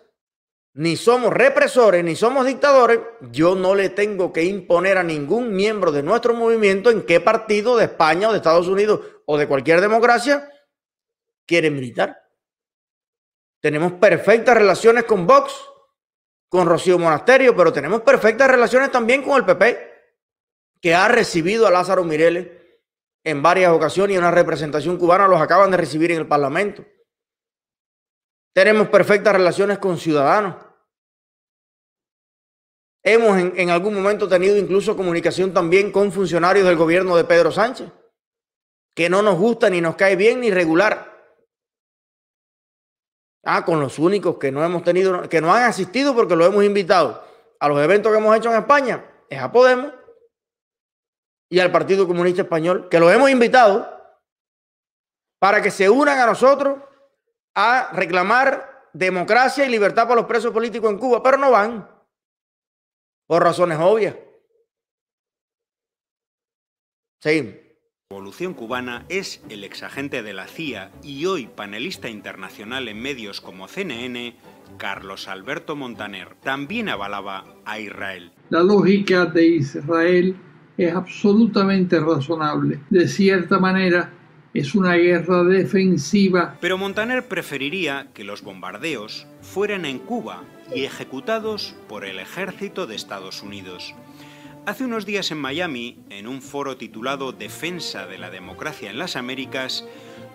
ni 0.72 0.96
somos 0.96 1.32
represores, 1.32 2.02
ni 2.02 2.16
somos 2.16 2.46
dictadores, 2.46 3.00
yo 3.30 3.54
no 3.54 3.74
le 3.74 3.90
tengo 3.90 4.32
que 4.32 4.44
imponer 4.44 4.96
a 4.96 5.02
ningún 5.02 5.54
miembro 5.54 5.92
de 5.92 6.02
nuestro 6.02 6.32
movimiento 6.34 6.90
en 6.90 7.04
qué 7.04 7.20
partido 7.20 7.76
de 7.76 7.84
España 7.84 8.28
o 8.28 8.32
de 8.32 8.38
Estados 8.38 8.66
Unidos 8.66 9.00
o 9.26 9.36
de 9.36 9.46
cualquier 9.46 9.82
democracia 9.82 10.50
quiere 11.46 11.70
militar. 11.70 12.18
Tenemos 13.60 13.92
perfectas 13.92 14.56
relaciones 14.56 15.04
con 15.04 15.26
Vox, 15.26 15.54
con 16.48 16.66
Rocío 16.66 16.98
Monasterio, 16.98 17.54
pero 17.54 17.72
tenemos 17.72 18.00
perfectas 18.00 18.50
relaciones 18.50 18.90
también 18.90 19.22
con 19.22 19.36
el 19.36 19.44
PP, 19.44 19.93
que 20.84 20.94
ha 20.94 21.08
recibido 21.08 21.66
a 21.66 21.70
Lázaro 21.70 22.04
Mireles 22.04 22.46
en 23.24 23.40
varias 23.40 23.72
ocasiones 23.72 24.14
y 24.14 24.18
una 24.18 24.30
representación 24.30 24.98
cubana 24.98 25.26
los 25.26 25.40
acaban 25.40 25.70
de 25.70 25.78
recibir 25.78 26.12
en 26.12 26.18
el 26.18 26.28
Parlamento. 26.28 26.84
Tenemos 28.54 28.88
perfectas 28.88 29.32
relaciones 29.32 29.78
con 29.78 29.96
ciudadanos. 29.96 30.56
Hemos 33.02 33.38
en, 33.38 33.70
algún 33.70 33.94
momento 33.94 34.28
tenido 34.28 34.58
incluso 34.58 34.94
comunicación 34.94 35.54
también 35.54 35.90
con 35.90 36.12
funcionarios 36.12 36.66
del 36.66 36.76
gobierno 36.76 37.16
de 37.16 37.24
Pedro 37.24 37.50
Sánchez, 37.50 37.90
que 38.94 39.08
no 39.08 39.22
nos 39.22 39.38
gusta 39.38 39.70
ni 39.70 39.80
nos 39.80 39.96
cae 39.96 40.16
bien 40.16 40.40
ni 40.40 40.50
regular. 40.50 41.32
Ah, 43.42 43.64
con 43.64 43.80
los 43.80 43.98
únicos 43.98 44.36
que 44.36 44.52
no 44.52 44.62
hemos 44.62 44.84
tenido, 44.84 45.30
que 45.30 45.40
no 45.40 45.54
han 45.54 45.62
asistido 45.62 46.14
porque 46.14 46.36
lo 46.36 46.44
hemos 46.44 46.62
invitado 46.62 47.24
a 47.58 47.68
los 47.68 47.80
eventos 47.80 48.12
que 48.12 48.18
hemos 48.18 48.36
hecho 48.36 48.52
en 48.52 48.58
España, 48.58 49.02
es 49.30 49.40
a 49.40 49.50
Podemos 49.50 50.03
y 51.48 51.58
al 51.60 51.70
Partido 51.70 52.06
Comunista 52.06 52.42
Español, 52.42 52.88
que 52.88 52.98
los 52.98 53.12
hemos 53.12 53.30
invitado 53.30 53.90
para 55.38 55.60
que 55.62 55.70
se 55.70 55.90
unan 55.90 56.18
a 56.18 56.26
nosotros 56.26 56.78
a 57.54 57.90
reclamar 57.92 58.88
democracia 58.92 59.66
y 59.66 59.68
libertad 59.68 60.04
para 60.04 60.16
los 60.16 60.26
presos 60.26 60.52
políticos 60.52 60.90
en 60.90 60.98
Cuba, 60.98 61.22
pero 61.22 61.36
no 61.36 61.50
van, 61.50 61.88
por 63.26 63.42
razones 63.42 63.78
obvias. 63.80 64.16
Seguimos. 67.20 67.64
Revolución 68.10 68.54
cubana 68.54 69.06
es 69.08 69.42
el 69.48 69.64
exagente 69.64 70.22
de 70.22 70.34
la 70.34 70.46
CIA 70.46 70.92
y 71.02 71.24
hoy 71.26 71.46
panelista 71.46 72.08
internacional 72.08 72.86
en 72.86 73.00
medios 73.00 73.40
como 73.40 73.66
CNN, 73.66 74.36
Carlos 74.76 75.26
Alberto 75.26 75.74
Montaner, 75.74 76.34
también 76.42 76.90
avalaba 76.90 77.44
a 77.64 77.80
Israel. 77.80 78.30
La 78.50 78.62
lógica 78.62 79.24
de 79.24 79.46
Israel 79.46 80.36
es 80.76 80.94
absolutamente 80.94 82.00
razonable. 82.00 82.80
De 82.90 83.08
cierta 83.08 83.58
manera, 83.58 84.10
es 84.54 84.74
una 84.74 84.94
guerra 84.94 85.42
defensiva. 85.42 86.56
Pero 86.60 86.78
Montaner 86.78 87.26
preferiría 87.26 88.08
que 88.14 88.24
los 88.24 88.42
bombardeos 88.42 89.26
fueran 89.42 89.84
en 89.84 89.98
Cuba 89.98 90.44
y 90.74 90.84
ejecutados 90.84 91.74
por 91.88 92.04
el 92.04 92.18
ejército 92.18 92.86
de 92.86 92.94
Estados 92.94 93.42
Unidos. 93.42 93.94
Hace 94.66 94.84
unos 94.84 95.04
días 95.04 95.30
en 95.30 95.38
Miami, 95.38 95.98
en 96.08 96.26
un 96.26 96.40
foro 96.40 96.76
titulado 96.76 97.32
Defensa 97.32 98.06
de 98.06 98.16
la 98.16 98.30
Democracia 98.30 98.90
en 98.90 98.98
las 98.98 99.16
Américas, 99.16 99.84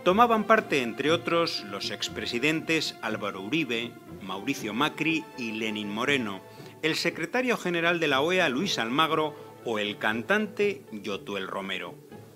tomaban 0.03 0.43
parte, 0.43 0.84
entre 0.84 1.12
otros, 1.12 1.65
los 1.72 1.89
expresidentes 1.89 2.96
Álvaro 3.01 3.41
Uribe, 3.41 3.91
Mauricio 4.22 4.74
Macri 4.74 5.24
y 5.38 5.53
Lenin 5.53 5.89
Moreno, 5.89 6.41
el 6.84 6.96
secretario 6.96 7.58
general 7.58 8.00
de 8.00 8.08
la 8.08 8.22
OEA 8.22 8.50
Luis 8.50 8.77
Almagro 8.77 9.49
o 9.66 9.80
el 9.80 9.98
cantante 9.98 10.84
Yotuel 11.04 11.48
Romero. 11.48 11.94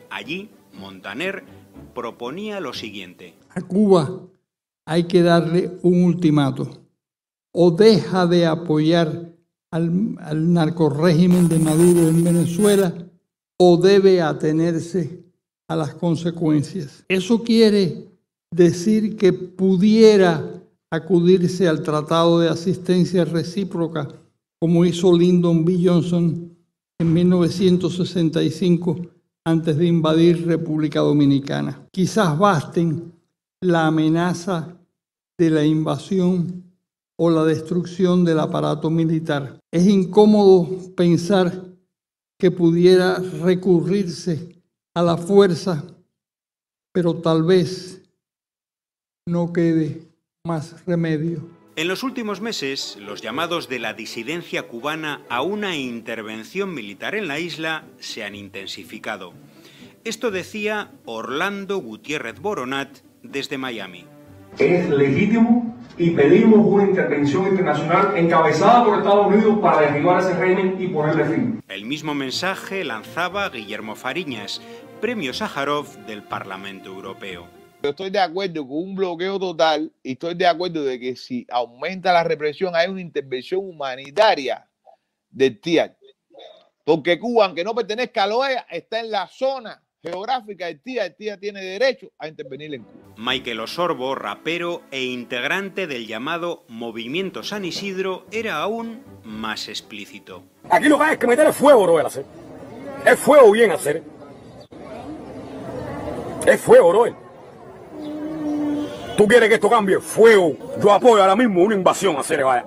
Allí, 0.10 0.50
Montaner 0.74 1.44
proponía 1.94 2.60
lo 2.60 2.74
siguiente. 2.74 3.36
A 3.50 3.62
Cuba 3.62 4.22
hay 4.86 5.06
que 5.06 5.22
darle 5.22 5.72
un 5.82 6.04
ultimato. 6.04 6.70
O 7.52 7.72
deja 7.72 8.26
de 8.26 8.46
apoyar 8.46 9.32
al, 9.72 10.16
al 10.20 10.54
narcorrégimen 10.54 11.48
de 11.48 11.60
Maduro 11.60 12.08
en 12.08 12.24
Venezuela 12.24 12.94
o 13.58 13.78
debe 13.78 14.22
atenerse 14.22 15.24
a 15.68 15.76
las 15.76 15.94
consecuencias. 15.94 17.06
Eso 17.08 17.44
quiere 17.44 18.08
decir 18.52 19.16
que 19.16 19.34
pudiera 19.34 20.62
acudirse 20.90 21.68
al 21.68 21.82
Tratado 21.82 22.40
de 22.40 22.50
Asistencia 22.50 23.26
Recíproca, 23.26 24.08
como 24.60 24.86
hizo 24.86 25.18
Lyndon 25.18 25.66
B. 25.66 25.80
Johnson 25.84 26.53
en 27.04 27.14
1965 27.14 28.96
antes 29.46 29.78
de 29.78 29.86
invadir 29.86 30.48
República 30.48 31.02
Dominicana. 31.02 31.86
Quizás 31.92 32.38
basten 32.38 33.14
la 33.62 33.88
amenaza 33.88 34.78
de 35.38 35.50
la 35.50 35.66
invasión 35.66 36.64
o 37.18 37.30
la 37.30 37.44
destrucción 37.44 38.24
del 38.24 38.40
aparato 38.40 38.90
militar. 38.90 39.60
Es 39.70 39.86
incómodo 39.86 40.94
pensar 40.96 41.66
que 42.40 42.52
pudiera 42.52 43.20
recurrirse 43.20 44.62
a 44.94 45.04
la 45.04 45.18
fuerza, 45.18 45.84
pero 46.94 47.16
tal 47.16 47.44
vez 47.44 48.02
no 49.28 49.52
quede 49.52 50.08
más 50.46 50.86
remedio. 50.86 51.53
En 51.76 51.88
los 51.88 52.04
últimos 52.04 52.40
meses, 52.40 53.00
los 53.02 53.24
llamados 53.24 53.68
de 53.68 53.80
la 53.80 53.96
disidencia 53.96 54.68
cubana 54.68 55.22
a 55.28 55.42
una 55.42 55.76
intervención 55.76 56.72
militar 56.72 57.16
en 57.16 57.28
la 57.28 57.40
isla 57.40 57.86
se 57.98 58.24
han 58.24 58.36
intensificado. 58.36 59.34
Esto 60.04 60.30
decía 60.30 60.92
Orlando 61.06 61.78
Gutiérrez 61.78 62.40
Boronat 62.40 63.00
desde 63.24 63.58
Miami. 63.58 64.06
Es 64.60 64.88
legítimo 64.88 65.76
y 65.98 66.12
pedimos 66.12 66.60
una 66.62 66.84
intervención 66.84 67.48
internacional 67.48 68.18
encabezada 68.18 68.86
por 68.86 69.00
Estados 69.00 69.34
Unidos 69.34 69.58
para 69.60 69.82
derribar 69.82 70.20
ese 70.20 70.38
régimen 70.38 70.76
y 70.80 70.88
ponerle 70.90 71.26
fin. 71.26 71.64
El 71.68 71.86
mismo 71.86 72.14
mensaje 72.14 72.84
lanzaba 72.84 73.50
Guillermo 73.50 73.96
Fariñas, 73.96 74.62
premio 75.02 75.34
Sájarov 75.34 75.88
del 76.06 76.22
Parlamento 76.22 76.92
Europeo. 76.92 77.63
Yo 77.84 77.90
estoy 77.90 78.12
de 78.12 78.20
acuerdo 78.20 78.66
con 78.66 78.78
un 78.78 78.96
bloqueo 78.96 79.38
total 79.38 79.92
y 80.02 80.14
estoy 80.14 80.36
de 80.36 80.48
acuerdo 80.48 80.86
de 80.86 80.98
que 80.98 81.18
si 81.18 81.46
aumenta 81.52 82.14
la 82.14 82.24
represión 82.24 82.74
hay 82.78 82.88
una 82.88 83.02
intervención 83.02 83.60
humanitaria 83.60 84.66
del 85.30 85.60
TIA. 85.60 85.94
Porque 86.86 87.20
Cuba, 87.20 87.44
aunque 87.44 87.62
no 87.62 87.76
pertenezca 87.76 88.24
a 88.24 88.28
la 88.28 88.36
OEA, 88.38 88.66
está 88.72 89.02
en 89.02 89.12
la 89.12 89.28
zona 89.28 89.84
geográfica 90.02 90.68
del 90.68 90.82
TIA. 90.82 91.08
El 91.08 91.16
TIA 91.16 91.38
tiene 91.38 91.62
derecho 91.62 92.10
a 92.20 92.30
intervenir 92.30 92.74
en 92.74 92.84
Cuba. 92.84 93.16
Michael 93.18 93.60
Osorbo, 93.60 94.16
rapero 94.16 94.84
e 94.90 95.04
integrante 95.04 95.86
del 95.86 96.08
llamado 96.08 96.64
Movimiento 96.70 97.44
San 97.44 97.66
Isidro, 97.66 98.26
era 98.32 98.62
aún 98.62 99.04
más 99.26 99.68
explícito. 99.68 100.46
Aquí 100.70 100.88
lo 100.88 100.98
que 100.98 101.04
hay 101.04 101.14
es 101.16 101.20
que 101.20 101.28
meter 101.28 101.48
el 101.48 101.54
fuego, 101.54 101.86
no 101.86 101.98
hacer. 101.98 102.24
Es 103.06 103.20
fuego 103.20 103.52
bien 103.52 103.72
hacer. 103.72 104.02
Es 106.48 106.62
fuego, 106.62 106.88
bro. 106.88 107.23
¿Tú 109.18 109.28
quieres 109.28 109.48
que 109.48 109.56
esto 109.56 109.70
cambie? 109.70 110.00
Fuego. 110.00 110.58
Yo 110.82 110.92
apoyo 110.92 111.22
ahora 111.22 111.36
mismo 111.36 111.62
una 111.62 111.76
invasión 111.76 112.16
a 112.18 112.24
Cere, 112.24 112.44
vaya. 112.44 112.66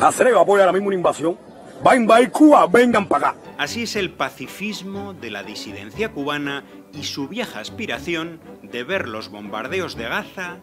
A 0.00 0.10
Cere 0.10 0.30
apoya 0.30 0.64
ahora 0.64 0.72
mismo 0.72 0.88
una 0.88 0.96
invasión. 0.96 1.38
Va 1.86 1.92
a 1.92 1.96
invadir 1.96 2.32
Cuba, 2.32 2.66
vengan 2.66 3.06
para 3.06 3.28
acá. 3.28 3.38
Así 3.56 3.84
es 3.84 3.94
el 3.94 4.10
pacifismo 4.10 5.14
de 5.14 5.30
la 5.30 5.44
disidencia 5.44 6.10
cubana 6.10 6.64
y 6.92 7.04
su 7.04 7.28
vieja 7.28 7.60
aspiración 7.60 8.40
de 8.62 8.82
ver 8.82 9.08
los 9.08 9.28
bombardeos 9.28 9.96
de 9.96 10.08
Gaza 10.08 10.58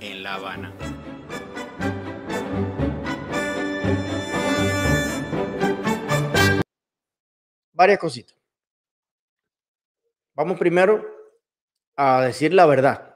en 0.00 0.22
La 0.22 0.34
Habana. 0.36 0.72
Varias 7.72 7.98
cositas. 7.98 8.36
Vamos 10.34 10.58
primero 10.58 11.04
a 11.96 12.22
decir 12.22 12.54
la 12.54 12.66
verdad. 12.66 13.13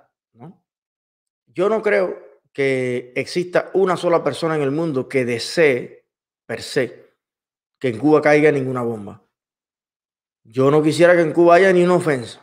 Yo 1.59 1.69
no 1.69 1.83
creo 1.83 2.17
que 2.53 3.13
exista 3.17 3.73
una 3.75 3.97
sola 3.97 4.23
persona 4.23 4.55
en 4.55 4.63
el 4.63 4.71
mundo 4.71 5.09
que 5.09 5.25
desee, 5.25 6.07
per 6.47 6.63
se, 6.63 7.17
que 7.81 7.89
en 7.89 7.99
Cuba 7.99 8.23
caiga 8.23 8.53
ninguna 8.53 8.83
bomba. 8.83 9.25
Yo 10.45 10.71
no 10.71 10.85
quisiera 10.85 11.17
que 11.17 11.23
en 11.23 11.33
Cuba 11.33 11.57
haya 11.57 11.73
ni 11.73 11.83
una 11.83 11.97
ofensa, 11.97 12.41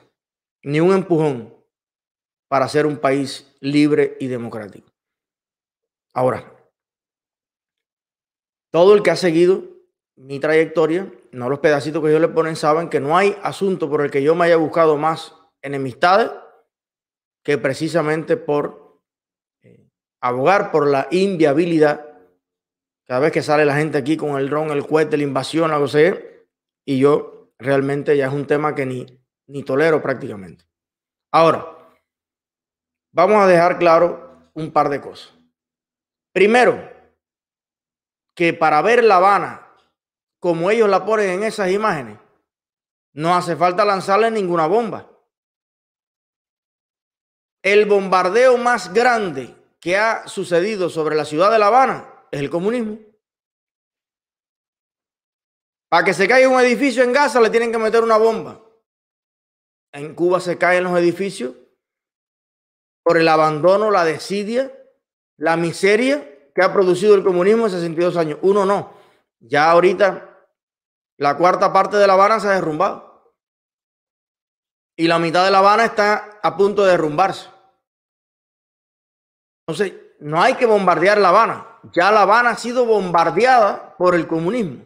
ni 0.64 0.82
un 0.82 0.94
empujón 0.94 1.56
para 2.50 2.68
ser 2.68 2.86
un 2.86 2.98
país 2.98 3.56
libre 3.62 4.18
y 4.20 4.28
democrático. 4.28 4.92
Ahora, 6.14 6.54
todo 8.70 8.96
el 8.96 9.02
que 9.02 9.12
ha 9.12 9.16
seguido 9.16 9.64
mi 10.18 10.42
trayectoria, 10.42 11.10
no 11.32 11.48
los 11.48 11.60
pedacitos 11.60 12.04
que 12.04 12.12
yo 12.12 12.20
le 12.20 12.28
ponen, 12.28 12.58
saben 12.58 12.90
que 12.90 13.00
no 13.00 13.18
hay 13.18 13.38
asunto 13.44 13.90
por 13.90 14.04
el 14.04 14.12
que 14.12 14.22
yo 14.22 14.36
me 14.36 14.44
haya 14.44 14.58
buscado 14.58 14.98
más 14.98 15.34
enemistades 15.62 16.32
que 17.46 17.58
precisamente 17.58 18.36
por 18.36 18.85
abogar 20.26 20.72
por 20.72 20.88
la 20.88 21.08
inviabilidad. 21.12 22.04
Cada 23.06 23.20
vez 23.20 23.32
que 23.32 23.44
sale 23.44 23.64
la 23.64 23.76
gente 23.76 24.00
aquí 24.00 24.18
con 24.18 24.40
el 24.40 24.50
dron, 24.50 24.72
el 24.72 24.86
cohete, 24.86 25.18
la 25.18 25.24
invasión, 25.24 25.70
algo 25.70 25.86
así, 25.86 26.14
y 26.84 26.98
yo 26.98 27.52
realmente 27.60 28.18
ya 28.18 28.26
es 28.26 28.34
un 28.34 28.48
tema 28.48 28.74
que 28.74 28.88
ni, 28.88 29.06
ni 29.46 29.62
tolero 29.62 30.02
prácticamente. 30.02 30.66
Ahora, 31.32 31.68
vamos 33.12 33.38
a 33.38 33.48
dejar 33.48 33.78
claro 33.78 34.50
un 34.56 34.72
par 34.72 34.90
de 34.90 35.00
cosas. 35.00 35.32
Primero, 36.34 36.92
que 38.34 38.54
para 38.54 38.82
ver 38.82 39.04
La 39.04 39.18
Habana 39.18 39.62
como 40.40 40.72
ellos 40.72 40.90
la 40.90 41.06
ponen 41.06 41.30
en 41.30 41.44
esas 41.44 41.72
imágenes, 41.72 42.18
no 43.14 43.36
hace 43.36 43.56
falta 43.56 43.86
lanzarle 43.86 44.30
ninguna 44.32 44.66
bomba. 44.66 45.10
El 47.64 47.86
bombardeo 47.86 48.58
más 48.58 48.92
grande 48.94 49.55
que 49.86 49.98
ha 49.98 50.28
sucedido 50.28 50.90
sobre 50.90 51.16
la 51.16 51.26
ciudad 51.26 51.52
de 51.52 51.60
La 51.60 51.68
Habana 51.68 52.12
es 52.32 52.40
el 52.40 52.50
comunismo. 52.50 52.98
Para 55.88 56.04
que 56.04 56.16
se 56.16 56.28
caiga 56.28 56.50
un 56.50 56.60
edificio 56.60 57.04
en 57.04 57.14
Gaza 57.14 57.40
le 57.40 57.52
tienen 57.52 57.72
que 57.72 57.78
meter 57.78 58.02
una 58.02 58.18
bomba. 58.18 58.68
En 59.94 60.16
Cuba 60.16 60.40
se 60.40 60.58
caen 60.58 60.86
los 60.86 60.98
edificios 60.98 61.54
por 63.04 63.20
el 63.20 63.28
abandono, 63.28 63.92
la 63.92 64.04
desidia, 64.04 64.76
la 65.38 65.56
miseria 65.56 66.52
que 66.56 66.64
ha 66.64 66.74
producido 66.74 67.14
el 67.14 67.24
comunismo 67.24 67.66
en 67.66 67.72
62 67.72 68.18
años. 68.18 68.40
Uno 68.42 68.66
no. 68.66 68.92
Ya 69.40 69.70
ahorita 69.70 70.50
la 71.18 71.38
cuarta 71.38 71.72
parte 71.72 71.98
de 71.98 72.08
La 72.08 72.14
Habana 72.14 72.40
se 72.40 72.48
ha 72.48 72.54
derrumbado. 72.54 73.36
Y 74.98 75.08
la 75.08 75.20
mitad 75.20 75.46
de 75.46 75.52
La 75.52 75.60
Habana 75.60 75.86
está 75.86 76.40
a 76.42 76.58
punto 76.58 76.84
de 76.84 76.90
derrumbarse. 76.90 77.55
Entonces, 79.68 79.94
no 80.20 80.42
hay 80.42 80.56
que 80.56 80.66
bombardear 80.66 81.18
La 81.18 81.30
Habana. 81.30 81.80
Ya 81.92 82.12
La 82.12 82.22
Habana 82.22 82.52
ha 82.52 82.58
sido 82.58 82.86
bombardeada 82.86 83.96
por 83.98 84.16
el 84.16 84.28
comunismo. 84.28 84.84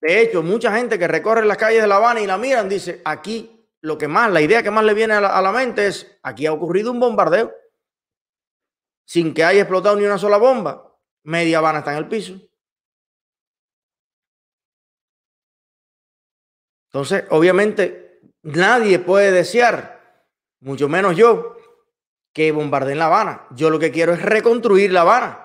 De 0.00 0.22
hecho, 0.22 0.42
mucha 0.42 0.72
gente 0.74 0.98
que 0.98 1.08
recorre 1.08 1.44
las 1.44 1.56
calles 1.56 1.82
de 1.82 1.88
La 1.88 1.96
Habana 1.96 2.20
y 2.20 2.26
la 2.26 2.38
miran 2.38 2.68
dice, 2.68 3.02
aquí 3.04 3.68
lo 3.80 3.98
que 3.98 4.08
más, 4.08 4.30
la 4.30 4.40
idea 4.40 4.62
que 4.62 4.70
más 4.70 4.84
le 4.84 4.94
viene 4.94 5.14
a 5.14 5.20
la, 5.20 5.28
a 5.36 5.42
la 5.42 5.52
mente 5.52 5.86
es, 5.86 6.18
aquí 6.22 6.46
ha 6.46 6.52
ocurrido 6.52 6.90
un 6.90 7.00
bombardeo 7.00 7.52
sin 9.04 9.34
que 9.34 9.44
haya 9.44 9.62
explotado 9.62 9.96
ni 9.96 10.04
una 10.04 10.18
sola 10.18 10.36
bomba. 10.36 10.96
Media 11.24 11.58
Habana 11.58 11.80
está 11.80 11.92
en 11.92 11.98
el 11.98 12.08
piso. 12.08 12.40
Entonces, 16.86 17.24
obviamente, 17.30 18.20
nadie 18.42 18.98
puede 18.98 19.30
desear, 19.30 20.24
mucho 20.60 20.88
menos 20.88 21.16
yo, 21.16 21.57
que 22.32 22.52
bombardeen 22.52 22.98
La 22.98 23.06
Habana. 23.06 23.46
Yo 23.50 23.70
lo 23.70 23.78
que 23.78 23.90
quiero 23.90 24.12
es 24.12 24.22
reconstruir 24.22 24.92
La 24.92 25.02
Habana. 25.02 25.44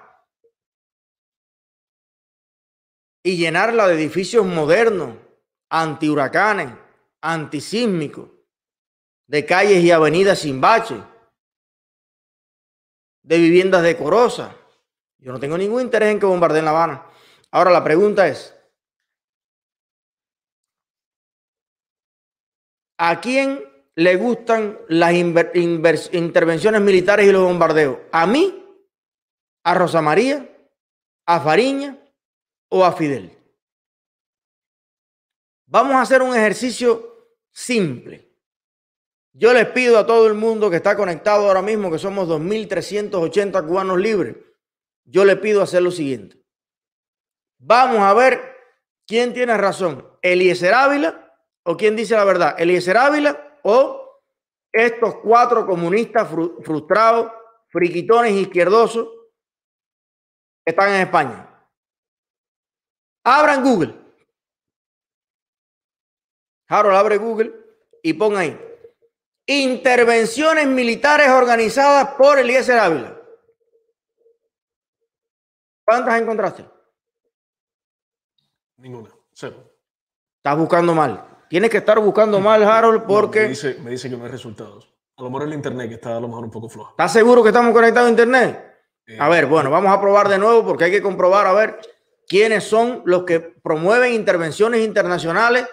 Y 3.24 3.38
llenarla 3.38 3.88
de 3.88 3.96
edificios 3.96 4.46
modernos, 4.46 5.16
antihuracanes, 5.70 6.70
antisísmicos, 7.22 8.30
de 9.28 9.46
calles 9.46 9.84
y 9.84 9.92
avenidas 9.92 10.40
sin 10.40 10.60
bache, 10.60 11.02
de 13.24 13.38
viviendas 13.38 13.82
decorosas. 13.82 14.54
Yo 15.20 15.32
no 15.32 15.40
tengo 15.40 15.58
ningún 15.58 15.82
interés 15.82 16.12
en 16.12 16.20
que 16.20 16.26
bombardeen 16.26 16.66
La 16.66 16.72
Habana. 16.72 17.06
Ahora 17.50 17.72
la 17.72 17.84
pregunta 17.84 18.28
es, 18.28 18.54
¿a 22.98 23.22
quién 23.22 23.73
le 23.96 24.16
gustan 24.16 24.80
las 24.88 25.14
intervenciones 25.14 26.82
militares 26.82 27.28
y 27.28 27.32
los 27.32 27.44
bombardeos? 27.44 28.00
¿A 28.12 28.26
mí? 28.26 28.64
¿A 29.64 29.74
Rosa 29.74 30.02
María? 30.02 30.50
¿A 31.26 31.40
Fariña? 31.40 31.98
¿O 32.70 32.84
a 32.84 32.92
Fidel? 32.94 33.38
Vamos 35.68 35.94
a 35.94 36.02
hacer 36.02 36.22
un 36.22 36.36
ejercicio 36.36 37.32
simple. 37.52 38.30
Yo 39.32 39.54
les 39.54 39.68
pido 39.70 39.98
a 39.98 40.06
todo 40.06 40.28
el 40.28 40.36
mundo 40.36 40.70
que 40.70 40.76
está 40.76 40.96
conectado 40.96 41.48
ahora 41.48 41.64
mismo, 41.64 41.90
que 41.90 41.98
somos 41.98 42.28
2.380 42.28 43.66
cubanos 43.66 43.98
libres, 43.98 44.36
yo 45.06 45.26
le 45.26 45.36
pido 45.38 45.64
hacer 45.64 45.82
lo 45.82 45.90
siguiente. 45.90 46.38
Vamos 47.58 48.00
a 48.00 48.14
ver 48.14 48.40
quién 49.08 49.34
tiene 49.34 49.58
razón, 49.58 50.08
Eliezer 50.22 50.74
Ávila 50.76 51.36
o 51.64 51.76
quién 51.76 51.96
dice 51.96 52.14
la 52.14 52.26
verdad, 52.26 52.56
Eliezer 52.60 52.98
Ávila 52.98 53.53
o 53.64 54.22
estos 54.72 55.16
cuatro 55.16 55.66
comunistas 55.66 56.28
frustrados, 56.64 57.32
friquitones 57.70 58.34
izquierdosos 58.34 59.08
que 60.66 60.72
están 60.72 60.90
en 60.90 61.02
España. 61.02 61.50
Abran 63.24 63.64
Google. 63.64 64.04
Harold, 66.68 66.96
abre 66.96 67.18
Google 67.18 67.54
y 68.02 68.14
pon 68.14 68.36
ahí. 68.36 68.60
Intervenciones 69.46 70.68
militares 70.68 71.30
organizadas 71.30 72.16
por 72.16 72.40
Eliezer 72.40 72.80
Ávila. 72.80 73.20
¿Cuántas 75.86 76.22
encontraste? 76.22 76.66
Ninguna, 78.78 79.10
cero. 79.34 79.72
Estás 80.38 80.58
buscando 80.58 80.96
mal. 80.96 81.33
Tienes 81.54 81.70
que 81.70 81.78
estar 81.78 82.00
buscando 82.00 82.40
mal, 82.40 82.64
Harold, 82.64 83.04
porque... 83.04 83.42
me, 83.42 83.50
dice, 83.50 83.78
me 83.80 83.92
dice 83.92 84.10
que 84.10 84.18
no 84.18 84.24
hay 84.26 84.32
resultados. 84.32 84.92
A 85.18 85.22
lo 85.22 85.30
mejor 85.30 85.48
el 85.48 85.54
internet 85.54 85.88
que 85.88 85.94
está 85.94 86.18
a 86.18 86.20
lo 86.20 86.28
mejor 86.28 86.46
un 86.46 86.50
poco 86.50 86.68
flojo. 86.68 86.90
¿Estás 86.90 87.14
seguro 87.14 87.44
que 87.44 87.50
estamos 87.50 87.72
conectados 87.76 88.08
a 88.08 88.10
internet? 88.10 88.76
Eh, 89.06 89.18
a 89.20 89.30
ver, 89.30 89.46
bueno, 89.46 89.70
vamos 89.70 89.96
a 89.96 90.02
probar 90.02 90.30
de 90.30 90.40
nuevo 90.40 90.66
porque 90.66 90.86
hay 90.86 90.92
que 90.92 91.04
comprobar 91.04 91.46
a 91.46 91.54
ver 91.54 91.80
quiénes 92.28 92.64
son 92.64 93.04
los 93.06 93.24
que 93.24 93.40
promueven 93.40 94.14
intervenciones 94.14 94.84
internacionales 94.84 95.68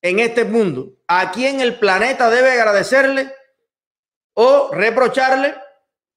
en 0.00 0.20
este 0.20 0.44
mundo, 0.44 0.92
¿a 1.08 1.32
quién 1.32 1.60
el 1.60 1.76
planeta 1.76 2.30
debe 2.30 2.52
agradecerle 2.52 3.34
o 4.34 4.70
reprocharle 4.72 5.56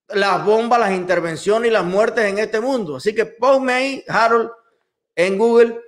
las 0.09 0.45
bombas, 0.45 0.81
las 0.81 0.91
intervenciones 0.91 1.71
y 1.71 1.73
las 1.73 1.83
muertes 1.83 2.25
en 2.25 2.37
este 2.37 2.59
mundo? 2.59 2.97
Así 2.97 3.15
que 3.15 3.25
ponme 3.25 3.73
ahí, 3.73 4.05
Harold, 4.07 4.51
en 5.15 5.35
Google, 5.35 5.81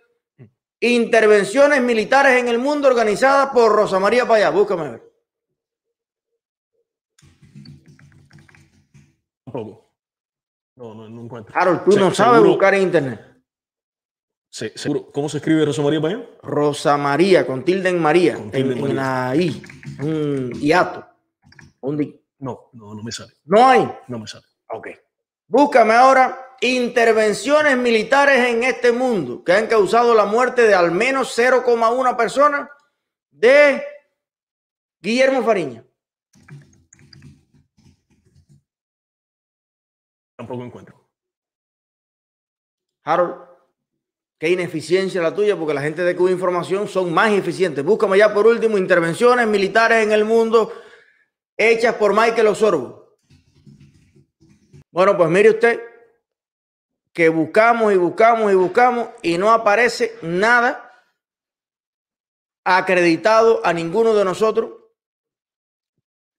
intervenciones 0.81 1.81
militares 1.81 2.39
en 2.39 2.47
el 2.47 2.57
mundo 2.57 2.87
organizadas 2.87 3.49
por 3.53 3.71
Rosa 3.71 3.99
María 3.99 4.27
Payá. 4.27 4.49
Búscame 4.49 4.81
a 4.81 4.91
ver. 4.91 5.11
Tampoco. 9.45 9.93
No, 10.75 10.95
no, 10.95 11.07
no 11.07 11.21
encuentro. 11.21 11.53
Harold, 11.55 11.83
tú 11.85 11.97
no 11.97 12.13
sabes 12.13 12.41
buscar 12.41 12.73
en 12.73 12.81
internet. 12.83 13.21
seguro. 14.49 15.11
¿Cómo 15.11 15.29
se 15.29 15.37
escribe 15.37 15.63
Rosa 15.63 15.83
María 15.83 16.01
Payá? 16.01 16.25
Rosa 16.41 16.97
María, 16.97 17.45
con 17.45 17.63
tilde 17.63 17.89
en 17.89 17.99
María, 18.01 18.37
en, 18.51 18.95
la 18.95 19.35
I, 19.35 19.61
un 19.99 20.51
hiato. 20.53 21.05
No, 22.39 22.69
no, 22.73 22.95
no 22.95 23.03
me 23.03 23.11
sale. 23.11 23.33
¿No 23.45 23.67
hay? 23.67 23.87
No 24.07 24.17
me 24.17 24.27
sale. 24.27 24.45
Ok. 24.69 24.87
Búscame 25.47 25.93
ahora 25.93 26.50
intervenciones 26.61 27.75
militares 27.75 28.47
en 28.47 28.63
este 28.63 28.91
mundo 28.91 29.43
que 29.43 29.53
han 29.53 29.67
causado 29.67 30.13
la 30.13 30.25
muerte 30.25 30.61
de 30.61 30.75
al 30.75 30.91
menos 30.91 31.37
0,1 31.37 32.15
personas 32.15 32.69
de 33.31 33.83
Guillermo 35.01 35.43
Fariña. 35.43 35.83
Tampoco 40.35 40.63
encuentro. 40.63 41.09
Harold. 43.03 43.49
Qué 44.37 44.49
ineficiencia 44.49 45.21
la 45.21 45.35
tuya, 45.35 45.55
porque 45.55 45.73
la 45.73 45.81
gente 45.81 46.03
de 46.03 46.15
Cuba 46.15 46.31
Información 46.31 46.87
son 46.87 47.13
más 47.13 47.31
eficientes. 47.31 47.85
Búscame 47.85 48.17
ya 48.17 48.33
por 48.33 48.47
último 48.47 48.77
intervenciones 48.77 49.47
militares 49.47 50.03
en 50.03 50.11
el 50.11 50.25
mundo 50.25 50.71
hechas 51.55 51.93
por 51.95 52.13
Michael 52.13 52.47
Osorbo. 52.47 53.19
Bueno, 54.91 55.15
pues 55.15 55.29
mire 55.29 55.51
usted 55.51 55.90
que 57.13 57.29
buscamos 57.29 57.93
y 57.93 57.97
buscamos 57.97 58.51
y 58.51 58.55
buscamos 58.55 59.09
y 59.21 59.37
no 59.37 59.51
aparece 59.51 60.15
nada 60.21 60.91
acreditado 62.63 63.65
a 63.65 63.73
ninguno 63.73 64.13
de 64.13 64.25
nosotros. 64.25 64.71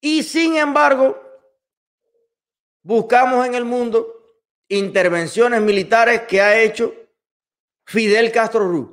Y 0.01 0.23
sin 0.23 0.57
embargo, 0.57 1.21
buscamos 2.83 3.47
en 3.47 3.55
el 3.55 3.65
mundo 3.65 4.23
intervenciones 4.69 5.61
militares 5.61 6.23
que 6.23 6.41
ha 6.41 6.61
hecho 6.61 6.95
Fidel 7.87 8.33
Castro 8.33 8.67
Ruz, 8.67 8.89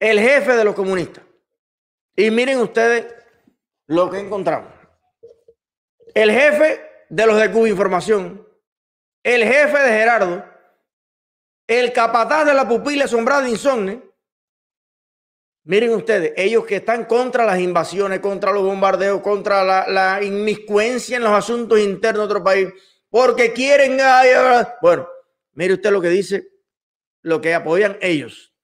el 0.00 0.18
jefe 0.18 0.56
de 0.56 0.64
los 0.64 0.74
comunistas. 0.74 1.24
Y 2.16 2.30
miren 2.30 2.60
ustedes 2.60 3.14
lo 3.86 4.10
que 4.10 4.18
encontramos. 4.18 4.72
El 6.14 6.32
jefe 6.32 6.80
de 7.08 7.26
los 7.26 7.38
de 7.38 7.52
Cuba 7.52 7.68
Información, 7.68 8.45
el 9.26 9.42
jefe 9.42 9.76
de 9.76 9.88
Gerardo, 9.88 10.44
el 11.66 11.92
capataz 11.92 12.46
de 12.46 12.54
la 12.54 12.68
pupila 12.68 13.06
asombrada 13.06 13.48
Insomne. 13.48 14.00
Miren 15.64 15.94
ustedes, 15.94 16.32
ellos 16.36 16.64
que 16.64 16.76
están 16.76 17.06
contra 17.06 17.44
las 17.44 17.58
invasiones, 17.58 18.20
contra 18.20 18.52
los 18.52 18.62
bombardeos, 18.62 19.20
contra 19.22 19.64
la, 19.64 19.88
la 19.88 20.22
inmiscuencia 20.22 21.16
en 21.16 21.24
los 21.24 21.32
asuntos 21.32 21.80
internos 21.80 22.20
de 22.20 22.34
otro 22.34 22.44
país, 22.44 22.68
porque 23.10 23.52
quieren. 23.52 23.98
Bueno, 24.80 25.08
mire 25.54 25.74
usted 25.74 25.90
lo 25.90 26.00
que 26.00 26.10
dice, 26.10 26.46
lo 27.22 27.40
que 27.40 27.52
apoyan 27.52 27.98
ellos. 28.00 28.54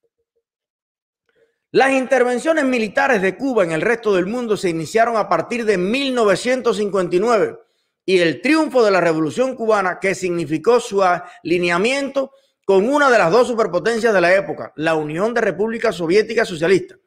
Las 1.71 1.91
intervenciones 1.91 2.63
militares 2.63 3.21
de 3.21 3.35
Cuba 3.35 3.65
en 3.65 3.73
el 3.73 3.81
resto 3.81 4.15
del 4.15 4.27
mundo 4.27 4.55
se 4.55 4.69
iniciaron 4.69 5.17
a 5.17 5.27
partir 5.27 5.65
de 5.65 5.77
1959 5.77 7.62
y 8.05 8.19
el 8.19 8.41
triunfo 8.41 8.83
de 8.83 8.91
la 8.91 9.01
Revolución 9.01 9.55
cubana 9.55 9.99
que 9.99 10.15
significó 10.15 10.79
su 10.79 11.01
alineamiento 11.03 12.31
con 12.65 12.87
una 12.87 13.09
de 13.09 13.17
las 13.17 13.31
dos 13.31 13.47
superpotencias 13.47 14.13
de 14.13 14.21
la 14.21 14.33
época, 14.35 14.73
la 14.75 14.95
Unión 14.95 15.33
de 15.33 15.41
Repúblicas 15.41 15.95
Soviéticas 15.95 16.47
Socialistas, 16.47 16.99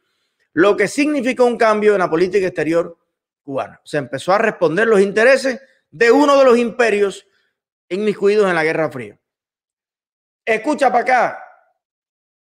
lo 0.52 0.76
que 0.76 0.88
significó 0.88 1.44
un 1.44 1.56
cambio 1.56 1.94
en 1.94 2.00
la 2.00 2.11
política 2.11 2.46
exterior 2.46 2.98
cubana. 3.42 3.80
Se 3.85 3.98
empezó 3.98 4.32
a 4.32 4.38
responder 4.38 4.87
los 4.87 5.00
intereses 5.00 5.61
de 5.90 6.11
uno 6.11 6.38
de 6.38 6.44
los 6.44 6.59
imperios 6.59 7.26
inmiscuidos 7.88 8.48
en 8.48 8.54
la 8.54 8.64
Guerra 8.64 8.90
Fría. 8.90 9.18
Escucha 10.44 10.90
para 10.90 11.02
acá, 11.02 11.42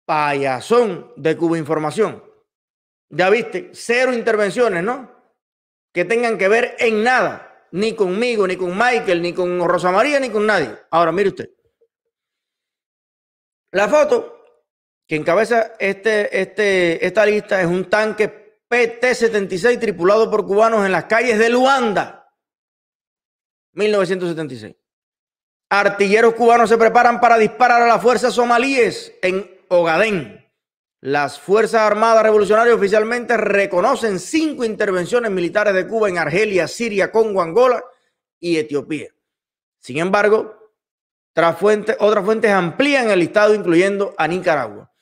payasón 0.05 1.13
de 1.17 1.37
Cuba 1.37 1.59
Información. 1.59 2.25
Ya 3.09 3.29
viste, 3.29 3.71
cero 3.73 4.13
intervenciones, 4.13 4.85
¿no? 4.85 5.11
Que 5.93 6.05
tengan 6.05 6.39
que 6.39 6.49
ver 6.49 6.77
en 6.79 7.03
nada, 7.03 7.50
ni 7.73 7.95
conmigo, 7.95 8.47
ni 8.47 8.57
con 8.57 8.77
Michael, 8.77 9.23
ni 9.23 9.33
con 9.33 9.67
Rosa 9.69 9.91
María, 9.91 10.19
ni 10.21 10.31
con 10.31 10.47
nadie. 10.47 10.77
Ahora, 10.91 11.13
mire 11.13 11.29
usted. 11.29 11.51
La 13.73 13.89
foto 13.89 14.45
que 15.07 15.17
encabeza 15.17 15.73
este, 15.79 16.41
este, 16.41 17.05
esta 17.05 17.27
lista 17.27 17.61
es 17.61 17.67
un 17.67 17.89
tanque 17.91 18.63
PT-76 18.69 19.81
tripulado 19.81 20.31
por 20.31 20.47
cubanos 20.47 20.87
en 20.87 20.93
las 20.93 21.05
calles 21.05 21.39
de 21.39 21.51
Luanda, 21.51 22.33
1976. 23.73 24.77
Artilleros 25.69 26.35
cubanos 26.35 26.69
se 26.69 26.79
preparan 26.79 27.21
para 27.21 27.39
disparar 27.39 27.83
a 27.83 27.87
las 27.87 28.03
fuerzas 28.03 28.35
somalíes 28.35 29.13
en 29.23 29.61
Ogadén. 29.69 30.40
Las 31.03 31.41
Fuerzas 31.41 31.81
Armadas 31.81 32.23
Revolucionarias 32.23 32.77
oficialmente 32.77 33.35
reconocen 33.39 34.19
cinco 34.19 34.65
intervenciones 34.65 35.31
militares 35.31 35.73
de 35.73 35.87
Cuba 35.87 36.11
en 36.11 36.19
Argelia, 36.19 36.69
Siria, 36.69 37.11
Congo, 37.11 37.41
Angola 37.41 37.83
y 38.39 38.59
Etiopía. 38.59 39.09
Sin 39.79 39.97
embargo, 39.97 40.61
otras 41.31 41.59
fuentes, 41.59 42.53
amplían 42.53 43.11
el 43.11 43.21
listado 43.21 43.55
incluyendo 43.55 44.15
a 44.19 44.29
Nicaragua. 44.29 44.93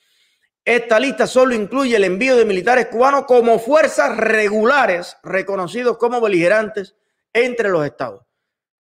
Esta 0.65 1.01
lista 1.01 1.27
solo 1.27 1.55
incluye 1.55 1.97
el 1.97 2.05
envío 2.05 2.37
de 2.37 2.45
militares 2.45 2.87
cubanos 2.87 3.25
como 3.25 3.59
fuerzas 3.59 4.17
regulares 4.17 5.17
reconocidos 5.25 5.97
como 5.99 6.21
beligerantes 6.21 6.95
entre 7.33 7.71
los 7.71 7.85
estados. 7.85 8.25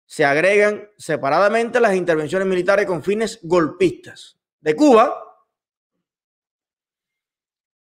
Se 0.06 0.24
agregan 0.24 0.88
separadamente 0.96 1.80
las 1.80 1.94
intervenciones 1.94 2.48
militares 2.48 2.86
con 2.86 3.04
fines 3.04 3.38
golpistas. 3.42 4.36
De 4.60 4.74
Cuba, 4.74 5.33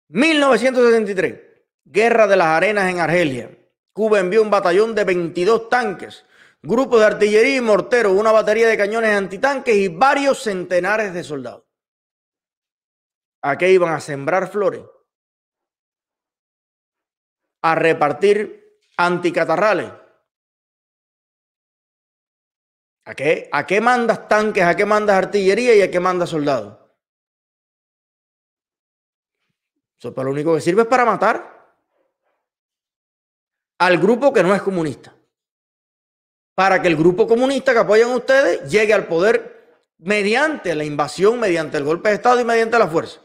1973, 0.08 1.40
Guerra 1.84 2.26
de 2.26 2.36
las 2.36 2.46
Arenas 2.46 2.90
en 2.90 3.00
Argelia. 3.00 3.50
Cuba 3.92 4.20
envió 4.20 4.42
un 4.42 4.50
batallón 4.50 4.94
de 4.94 5.04
22 5.04 5.68
tanques, 5.68 6.24
grupos 6.62 7.00
de 7.00 7.06
artillería 7.06 7.56
y 7.56 7.60
morteros, 7.60 8.12
una 8.12 8.30
batería 8.30 8.68
de 8.68 8.76
cañones 8.76 9.16
antitanques 9.16 9.74
y 9.74 9.88
varios 9.88 10.42
centenares 10.42 11.12
de 11.12 11.24
soldados. 11.24 11.64
¿A 13.42 13.56
qué 13.56 13.72
iban 13.72 13.92
a 13.92 14.00
sembrar 14.00 14.48
flores? 14.48 14.82
A 17.62 17.74
repartir 17.74 18.80
anticatarrales. 18.96 19.90
¿A 23.04 23.14
qué, 23.14 23.48
¿A 23.52 23.66
qué 23.66 23.80
mandas 23.80 24.28
tanques? 24.28 24.64
¿A 24.64 24.76
qué 24.76 24.84
mandas 24.84 25.16
artillería 25.16 25.74
y 25.76 25.82
a 25.82 25.90
qué 25.90 26.00
mandas 26.00 26.30
soldados? 26.30 26.85
Eso 29.98 30.14
para 30.14 30.26
lo 30.26 30.32
único 30.32 30.54
que 30.54 30.60
sirve 30.60 30.82
es 30.82 30.88
para 30.88 31.04
matar 31.04 31.56
al 33.78 33.98
grupo 33.98 34.32
que 34.32 34.42
no 34.42 34.54
es 34.54 34.62
comunista. 34.62 35.14
Para 36.54 36.80
que 36.80 36.88
el 36.88 36.96
grupo 36.96 37.26
comunista 37.26 37.72
que 37.72 37.80
apoyan 37.80 38.10
ustedes 38.10 38.70
llegue 38.70 38.94
al 38.94 39.06
poder 39.06 39.56
mediante 39.98 40.74
la 40.74 40.84
invasión, 40.84 41.40
mediante 41.40 41.78
el 41.78 41.84
golpe 41.84 42.10
de 42.10 42.16
Estado 42.16 42.40
y 42.40 42.44
mediante 42.44 42.78
la 42.78 42.88
fuerza. 42.88 43.22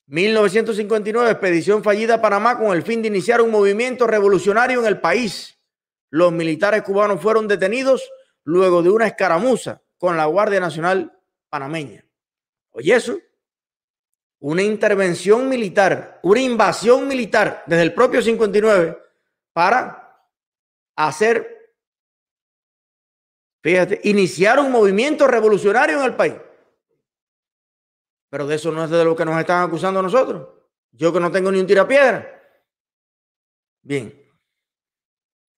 1959, 0.06 1.32
expedición 1.32 1.84
fallida 1.84 2.14
a 2.14 2.22
Panamá 2.22 2.58
con 2.58 2.74
el 2.74 2.82
fin 2.82 3.02
de 3.02 3.08
iniciar 3.08 3.42
un 3.42 3.50
movimiento 3.50 4.06
revolucionario 4.06 4.80
en 4.80 4.86
el 4.86 5.02
país. 5.02 5.58
Los 6.08 6.32
militares 6.32 6.82
cubanos 6.82 7.20
fueron 7.20 7.46
detenidos 7.46 8.10
luego 8.42 8.82
de 8.82 8.88
una 8.88 9.06
escaramuza 9.06 9.82
con 9.98 10.16
la 10.16 10.24
Guardia 10.24 10.60
Nacional 10.60 11.12
panameña. 11.50 12.06
Oye, 12.70 12.94
eso 12.94 13.18
una 14.40 14.62
intervención 14.62 15.48
militar, 15.48 16.20
una 16.22 16.40
invasión 16.40 17.08
militar 17.08 17.64
desde 17.66 17.82
el 17.82 17.94
propio 17.94 18.22
59 18.22 18.98
para 19.52 20.24
hacer 20.96 21.58
Fíjate, 23.62 24.00
iniciaron 24.04 24.66
un 24.66 24.72
movimiento 24.72 25.26
revolucionario 25.26 25.98
en 25.98 26.04
el 26.04 26.14
país. 26.14 26.34
Pero 28.30 28.46
de 28.46 28.54
eso 28.54 28.70
no 28.70 28.84
es 28.84 28.90
de 28.90 29.04
lo 29.04 29.16
que 29.16 29.24
nos 29.24 29.38
están 29.38 29.66
acusando 29.66 30.02
nosotros. 30.02 30.48
Yo 30.92 31.12
que 31.12 31.20
no 31.20 31.30
tengo 31.30 31.50
ni 31.50 31.58
un 31.60 31.66
tirapiedra. 31.66 32.40
Bien. 33.82 34.24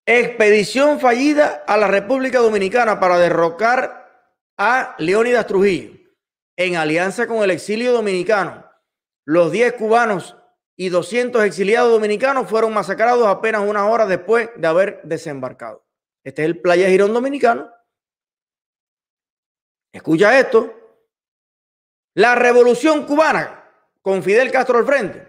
Expedición 0.07 0.99
fallida 0.99 1.64
a 1.66 1.77
la 1.77 1.88
República 1.88 2.38
Dominicana 2.38 2.99
para 2.99 3.19
derrocar 3.19 4.35
a 4.57 4.95
Leónidas 4.99 5.47
Trujillo 5.47 6.01
en 6.57 6.77
alianza 6.77 7.27
con 7.27 7.43
el 7.43 7.51
exilio 7.51 7.93
dominicano. 7.93 8.69
Los 9.31 9.53
10 9.53 9.75
cubanos 9.75 10.37
y 10.75 10.88
200 10.88 11.45
exiliados 11.45 11.93
dominicanos 11.93 12.51
fueron 12.51 12.75
masacrados 12.75 13.29
apenas 13.29 13.62
unas 13.62 13.85
horas 13.85 14.09
después 14.09 14.51
de 14.57 14.66
haber 14.66 15.01
desembarcado. 15.05 15.87
Este 16.25 16.43
es 16.43 16.47
el 16.47 16.61
Playa 16.61 16.88
Girón 16.88 17.14
dominicano. 17.14 17.71
Escucha 19.93 20.37
esto. 20.37 20.75
La 22.14 22.35
revolución 22.35 23.07
cubana, 23.07 23.71
con 24.03 24.21
Fidel 24.25 24.51
Castro 24.51 24.79
al 24.79 24.85
frente, 24.85 25.29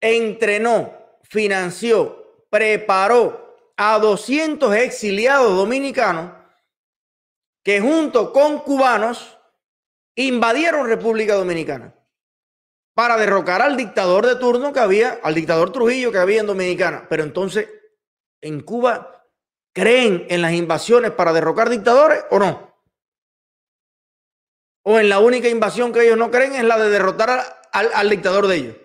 entrenó, 0.00 1.18
financió, 1.24 2.46
preparó 2.48 3.58
a 3.76 3.98
200 3.98 4.74
exiliados 4.74 5.54
dominicanos 5.54 6.32
que 7.62 7.78
junto 7.82 8.32
con 8.32 8.60
cubanos 8.60 9.38
invadieron 10.14 10.88
República 10.88 11.34
Dominicana 11.34 11.94
para 12.98 13.16
derrocar 13.16 13.62
al 13.62 13.76
dictador 13.76 14.26
de 14.26 14.34
turno 14.34 14.72
que 14.72 14.80
había, 14.80 15.20
al 15.22 15.32
dictador 15.32 15.70
Trujillo 15.70 16.10
que 16.10 16.18
había 16.18 16.40
en 16.40 16.48
Dominicana. 16.48 17.06
Pero 17.08 17.22
entonces, 17.22 17.68
en 18.40 18.60
Cuba, 18.60 19.24
¿creen 19.72 20.26
en 20.28 20.42
las 20.42 20.52
invasiones 20.52 21.12
para 21.12 21.32
derrocar 21.32 21.70
dictadores 21.70 22.24
o 22.32 22.40
no? 22.40 22.74
O 24.82 24.98
en 24.98 25.08
la 25.08 25.20
única 25.20 25.48
invasión 25.48 25.92
que 25.92 26.04
ellos 26.04 26.18
no 26.18 26.32
creen 26.32 26.56
es 26.56 26.64
la 26.64 26.76
de 26.76 26.90
derrotar 26.90 27.68
al, 27.70 28.10
dictador 28.10 28.48
de 28.48 28.56
ellos. 28.56 28.76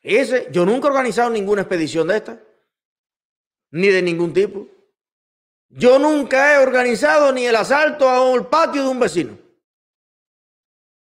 Ese, 0.00 0.48
yo 0.50 0.64
nunca 0.64 0.88
he 0.88 0.90
organizado 0.90 1.28
ninguna 1.28 1.60
expedición 1.60 2.08
de 2.08 2.16
esta, 2.16 2.40
ni 3.72 3.88
de 3.88 4.00
ningún 4.00 4.32
tipo. 4.32 4.66
Yo 5.68 5.98
nunca 5.98 6.54
he 6.54 6.62
organizado 6.62 7.30
ni 7.30 7.44
el 7.44 7.56
asalto 7.56 8.08
a 8.08 8.22
un 8.22 8.46
patio 8.46 8.84
de 8.84 8.88
un 8.88 9.00
vecino. 9.00 9.45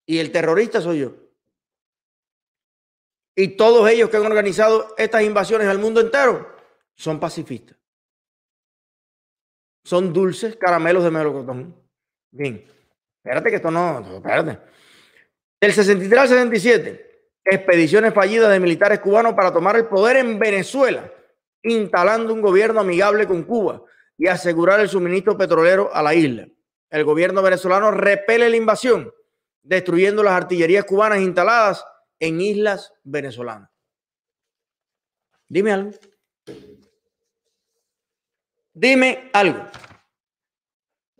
Y 0.09 0.17
el 0.17 0.31
terrorista 0.31 0.81
soy 0.81 1.01
yo. 1.01 1.13
Y 3.35 3.49
todos 3.49 3.87
ellos 3.87 4.09
que 4.09 4.17
han 4.17 4.25
organizado 4.25 4.95
estas 4.97 5.21
invasiones 5.21 5.67
al 5.67 5.77
mundo 5.77 6.01
entero 6.01 6.51
son 6.95 7.19
pacifistas. 7.19 7.77
Son 9.83 10.11
dulces 10.11 10.55
caramelos 10.55 11.03
de 11.03 11.11
melocotón. 11.11 11.75
Bien, 12.31 12.65
espérate 13.23 13.51
que 13.51 13.57
esto 13.57 13.69
no, 13.69 14.15
espérate. 14.15 14.57
Del 15.61 15.73
63 15.73 16.19
al 16.19 16.27
67, 16.27 17.29
expediciones 17.45 18.11
fallidas 18.11 18.49
de 18.49 18.59
militares 18.59 19.01
cubanos 19.01 19.35
para 19.35 19.53
tomar 19.53 19.75
el 19.75 19.85
poder 19.85 20.17
en 20.17 20.39
Venezuela, 20.39 21.13
instalando 21.61 22.33
un 22.33 22.41
gobierno 22.41 22.79
amigable 22.79 23.27
con 23.27 23.43
Cuba 23.43 23.83
y 24.17 24.25
asegurar 24.25 24.79
el 24.79 24.89
suministro 24.89 25.37
petrolero 25.37 25.93
a 25.93 26.01
la 26.01 26.15
isla. 26.15 26.47
El 26.89 27.03
gobierno 27.03 27.43
venezolano 27.43 27.91
repele 27.91 28.49
la 28.49 28.55
invasión, 28.55 29.13
destruyendo 29.61 30.23
las 30.23 30.33
artillerías 30.33 30.85
cubanas 30.85 31.19
instaladas 31.19 31.85
en 32.19 32.41
islas 32.41 32.93
venezolanas. 33.03 33.69
Dime 35.47 35.71
algo. 35.71 35.91
Dime 38.73 39.29
algo. 39.33 39.65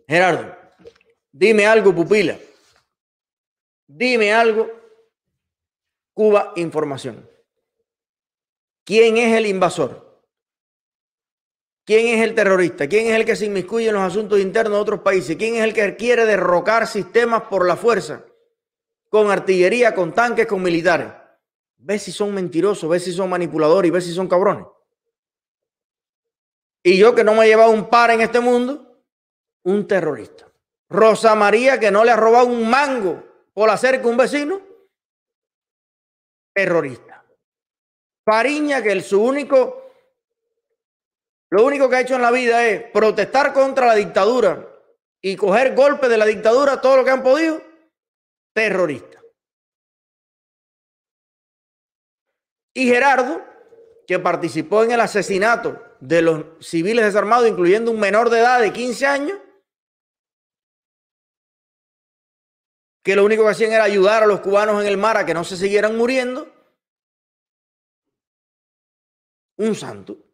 Gerardo, 0.06 0.56
dime 1.30 1.66
algo, 1.66 1.94
pupila. 1.94 2.38
Dime 3.86 4.32
algo, 4.32 4.70
Cuba 6.14 6.52
Información. 6.56 7.28
¿Quién 8.84 9.16
es 9.18 9.36
el 9.36 9.46
invasor? 9.46 10.24
¿Quién 11.84 12.06
es 12.06 12.22
el 12.22 12.34
terrorista? 12.34 12.88
¿Quién 12.88 13.06
es 13.06 13.14
el 13.14 13.24
que 13.24 13.36
se 13.36 13.46
inmiscuye 13.46 13.88
en 13.88 13.94
los 13.94 14.02
asuntos 14.02 14.38
internos 14.38 14.74
de 14.74 14.82
otros 14.82 15.00
países? 15.00 15.36
¿Quién 15.36 15.56
es 15.56 15.64
el 15.64 15.74
que 15.74 15.96
quiere 15.96 16.24
derrocar 16.24 16.86
sistemas 16.86 17.42
por 17.42 17.66
la 17.66 17.76
fuerza? 17.76 18.24
Con 19.10 19.30
artillería, 19.30 19.94
con 19.94 20.14
tanques, 20.14 20.46
con 20.46 20.62
militares. 20.62 21.08
Ve 21.76 21.98
si 21.98 22.12
son 22.12 22.32
mentirosos, 22.32 22.88
ve 22.88 22.98
si 22.98 23.12
son 23.12 23.28
manipuladores 23.28 23.88
y 23.88 23.92
ve 23.92 24.00
si 24.00 24.14
son 24.14 24.26
cabrones. 24.26 24.64
Y 26.82 26.96
yo 26.96 27.14
que 27.14 27.22
no 27.22 27.34
me 27.34 27.44
he 27.44 27.48
llevado 27.48 27.72
un 27.72 27.90
par 27.90 28.10
en 28.10 28.22
este 28.22 28.40
mundo, 28.40 29.04
un 29.64 29.86
terrorista. 29.86 30.50
Rosa 30.88 31.34
María 31.34 31.78
que 31.78 31.90
no 31.90 32.04
le 32.04 32.12
ha 32.12 32.16
robado 32.16 32.46
un 32.46 32.70
mango 32.70 33.22
por 33.52 33.68
hacer 33.68 34.00
con 34.00 34.12
un 34.12 34.16
vecino, 34.16 34.62
terrorista. 36.54 37.22
Fariña 38.24 38.82
que 38.82 38.92
el, 38.92 39.02
su 39.02 39.22
único 39.22 39.80
lo 41.50 41.64
único 41.64 41.90
que 41.90 41.96
ha 41.96 42.00
hecho 42.00 42.14
en 42.14 42.22
la 42.22 42.30
vida 42.30 42.64
es 42.64 42.84
protestar 42.92 43.52
contra 43.52 43.86
la 43.86 43.96
dictadura 43.96 44.68
y 45.20 45.34
coger 45.34 45.74
golpes 45.74 46.08
de 46.08 46.16
la 46.16 46.24
dictadura 46.24 46.80
todo 46.80 46.98
lo 46.98 47.04
que 47.04 47.10
han 47.10 47.24
podido. 47.24 47.60
Terrorista. 48.52 49.20
Y 52.74 52.86
Gerardo, 52.86 53.44
que 54.06 54.18
participó 54.18 54.84
en 54.84 54.92
el 54.92 55.00
asesinato 55.00 55.82
de 56.00 56.22
los 56.22 56.44
civiles 56.66 57.04
desarmados, 57.04 57.48
incluyendo 57.48 57.90
un 57.90 58.00
menor 58.00 58.30
de 58.30 58.40
edad 58.40 58.60
de 58.60 58.72
15 58.72 59.06
años, 59.06 59.38
que 63.02 63.16
lo 63.16 63.24
único 63.24 63.44
que 63.44 63.50
hacían 63.50 63.72
era 63.72 63.84
ayudar 63.84 64.22
a 64.22 64.26
los 64.26 64.40
cubanos 64.40 64.80
en 64.80 64.86
el 64.86 64.96
mar 64.96 65.16
a 65.16 65.26
que 65.26 65.34
no 65.34 65.44
se 65.44 65.56
siguieran 65.56 65.96
muriendo. 65.96 66.52
Un 69.56 69.74
santo 69.74 70.30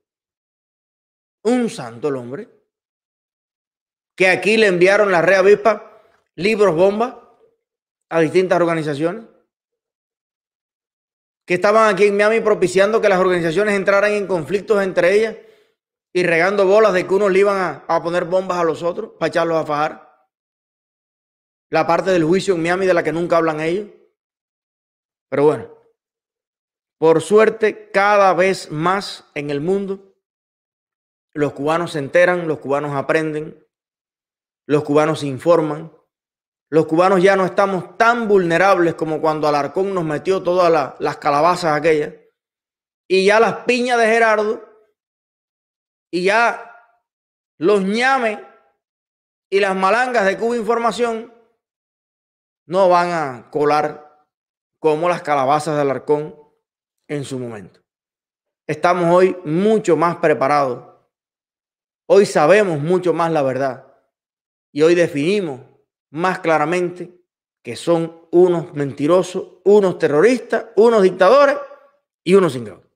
un 1.47 1.71
santo 1.71 2.09
el 2.09 2.17
hombre, 2.17 2.49
que 4.17 4.29
aquí 4.29 4.57
le 4.57 4.67
enviaron 4.67 5.13
la 5.13 5.23
red 5.23 5.37
avispa 5.37 6.03
libros 6.35 6.75
bomba 6.75 7.26
a 8.09 8.21
distintas 8.21 8.61
organizaciones, 8.61 9.25
que 11.47 11.55
estaban 11.55 11.93
aquí 11.93 12.05
en 12.05 12.17
Miami 12.17 12.41
propiciando 12.41 13.01
que 13.01 13.09
las 13.09 13.21
organizaciones 13.21 13.75
entraran 13.75 14.13
en 14.13 14.27
conflictos 14.27 14.83
entre 14.83 15.15
ellas 15.15 15.37
y 16.13 16.25
regando 16.25 16.67
bolas 16.67 16.93
de 16.93 17.07
que 17.07 17.15
unos 17.15 17.31
le 17.31 17.39
iban 17.39 17.85
a, 17.87 18.03
poner 18.03 18.25
bombas 18.25 18.59
a 18.59 18.65
los 18.65 18.83
otros 18.83 19.13
para 19.19 19.29
echarlos 19.29 19.57
a 19.57 19.67
fajar. 19.67 20.29
La 21.71 21.87
parte 21.87 22.11
del 22.11 22.25
juicio 22.25 22.55
en 22.55 22.63
Miami 22.63 22.87
de 22.87 22.95
la 22.95 23.03
que 23.03 23.13
nunca 23.13 23.37
hablan 23.37 23.61
ellos. 23.61 23.89
Pero 25.29 25.45
bueno, 25.45 25.75
por 26.99 27.21
suerte, 27.21 27.91
cada 27.91 28.33
vez 28.35 28.71
más 28.71 29.31
en 29.35 29.51
el 29.51 29.61
mundo 29.61 30.15
los 31.35 31.53
cubanos 31.53 31.93
se 31.93 31.99
enteran, 31.99 32.49
los 32.49 32.59
cubanos 32.59 32.93
aprenden, 32.97 33.63
los 34.67 34.83
cubanos 34.85 35.21
se 35.21 35.27
informan. 35.27 35.93
Los 36.69 36.87
cubanos 36.87 37.23
ya 37.23 37.37
no 37.37 37.45
estamos 37.45 37.97
tan 37.97 38.27
vulnerables 38.27 38.95
como 38.95 39.21
cuando 39.21 39.47
Alarcón 39.47 39.95
nos 39.95 40.05
metió 40.05 40.43
todas 40.43 40.95
las 40.99 41.17
calabazas 41.19 41.77
aquellas. 41.77 42.15
Y 43.09 43.27
ya 43.27 43.39
las 43.39 43.65
piñas 43.65 43.99
de 43.99 44.07
Gerardo 44.07 44.69
y 46.11 46.25
ya 46.25 46.73
los 47.59 47.83
ñames 47.83 48.41
y 49.49 49.61
las 49.61 49.77
malangas 49.77 50.25
de 50.27 50.37
Cuba 50.37 50.57
Información 50.57 51.33
no 52.67 52.89
van 52.89 53.11
a 53.11 53.51
colar 53.51 54.27
como 54.81 55.09
las 55.09 55.23
calabazas 55.23 55.77
de 55.77 55.83
Alarcón 55.83 56.35
en 57.07 57.25
su 57.25 57.39
momento. 57.39 57.81
Estamos 58.67 59.15
hoy 59.15 59.37
mucho 59.45 59.97
más 59.97 60.17
preparados 60.17 60.97
Hoy 62.09 62.25
sabemos 62.25 62.81
mucho 62.81 63.13
más 63.13 63.33
la 63.33 63.43
verdad 63.43 63.93
y 64.73 64.83
hoy 64.83 64.95
definimos 64.95 65.61
más 66.11 66.41
claramente 66.41 67.13
que 67.63 67.77
son 67.77 68.29
unos 68.31 68.75
mentirosos, 68.75 69.59
unos 69.65 69.99
terroristas, 69.99 70.67
unos 70.77 71.03
dictadores 71.03 71.57
y 72.25 72.35
unos 72.35 72.55
ingratos. 72.55 72.87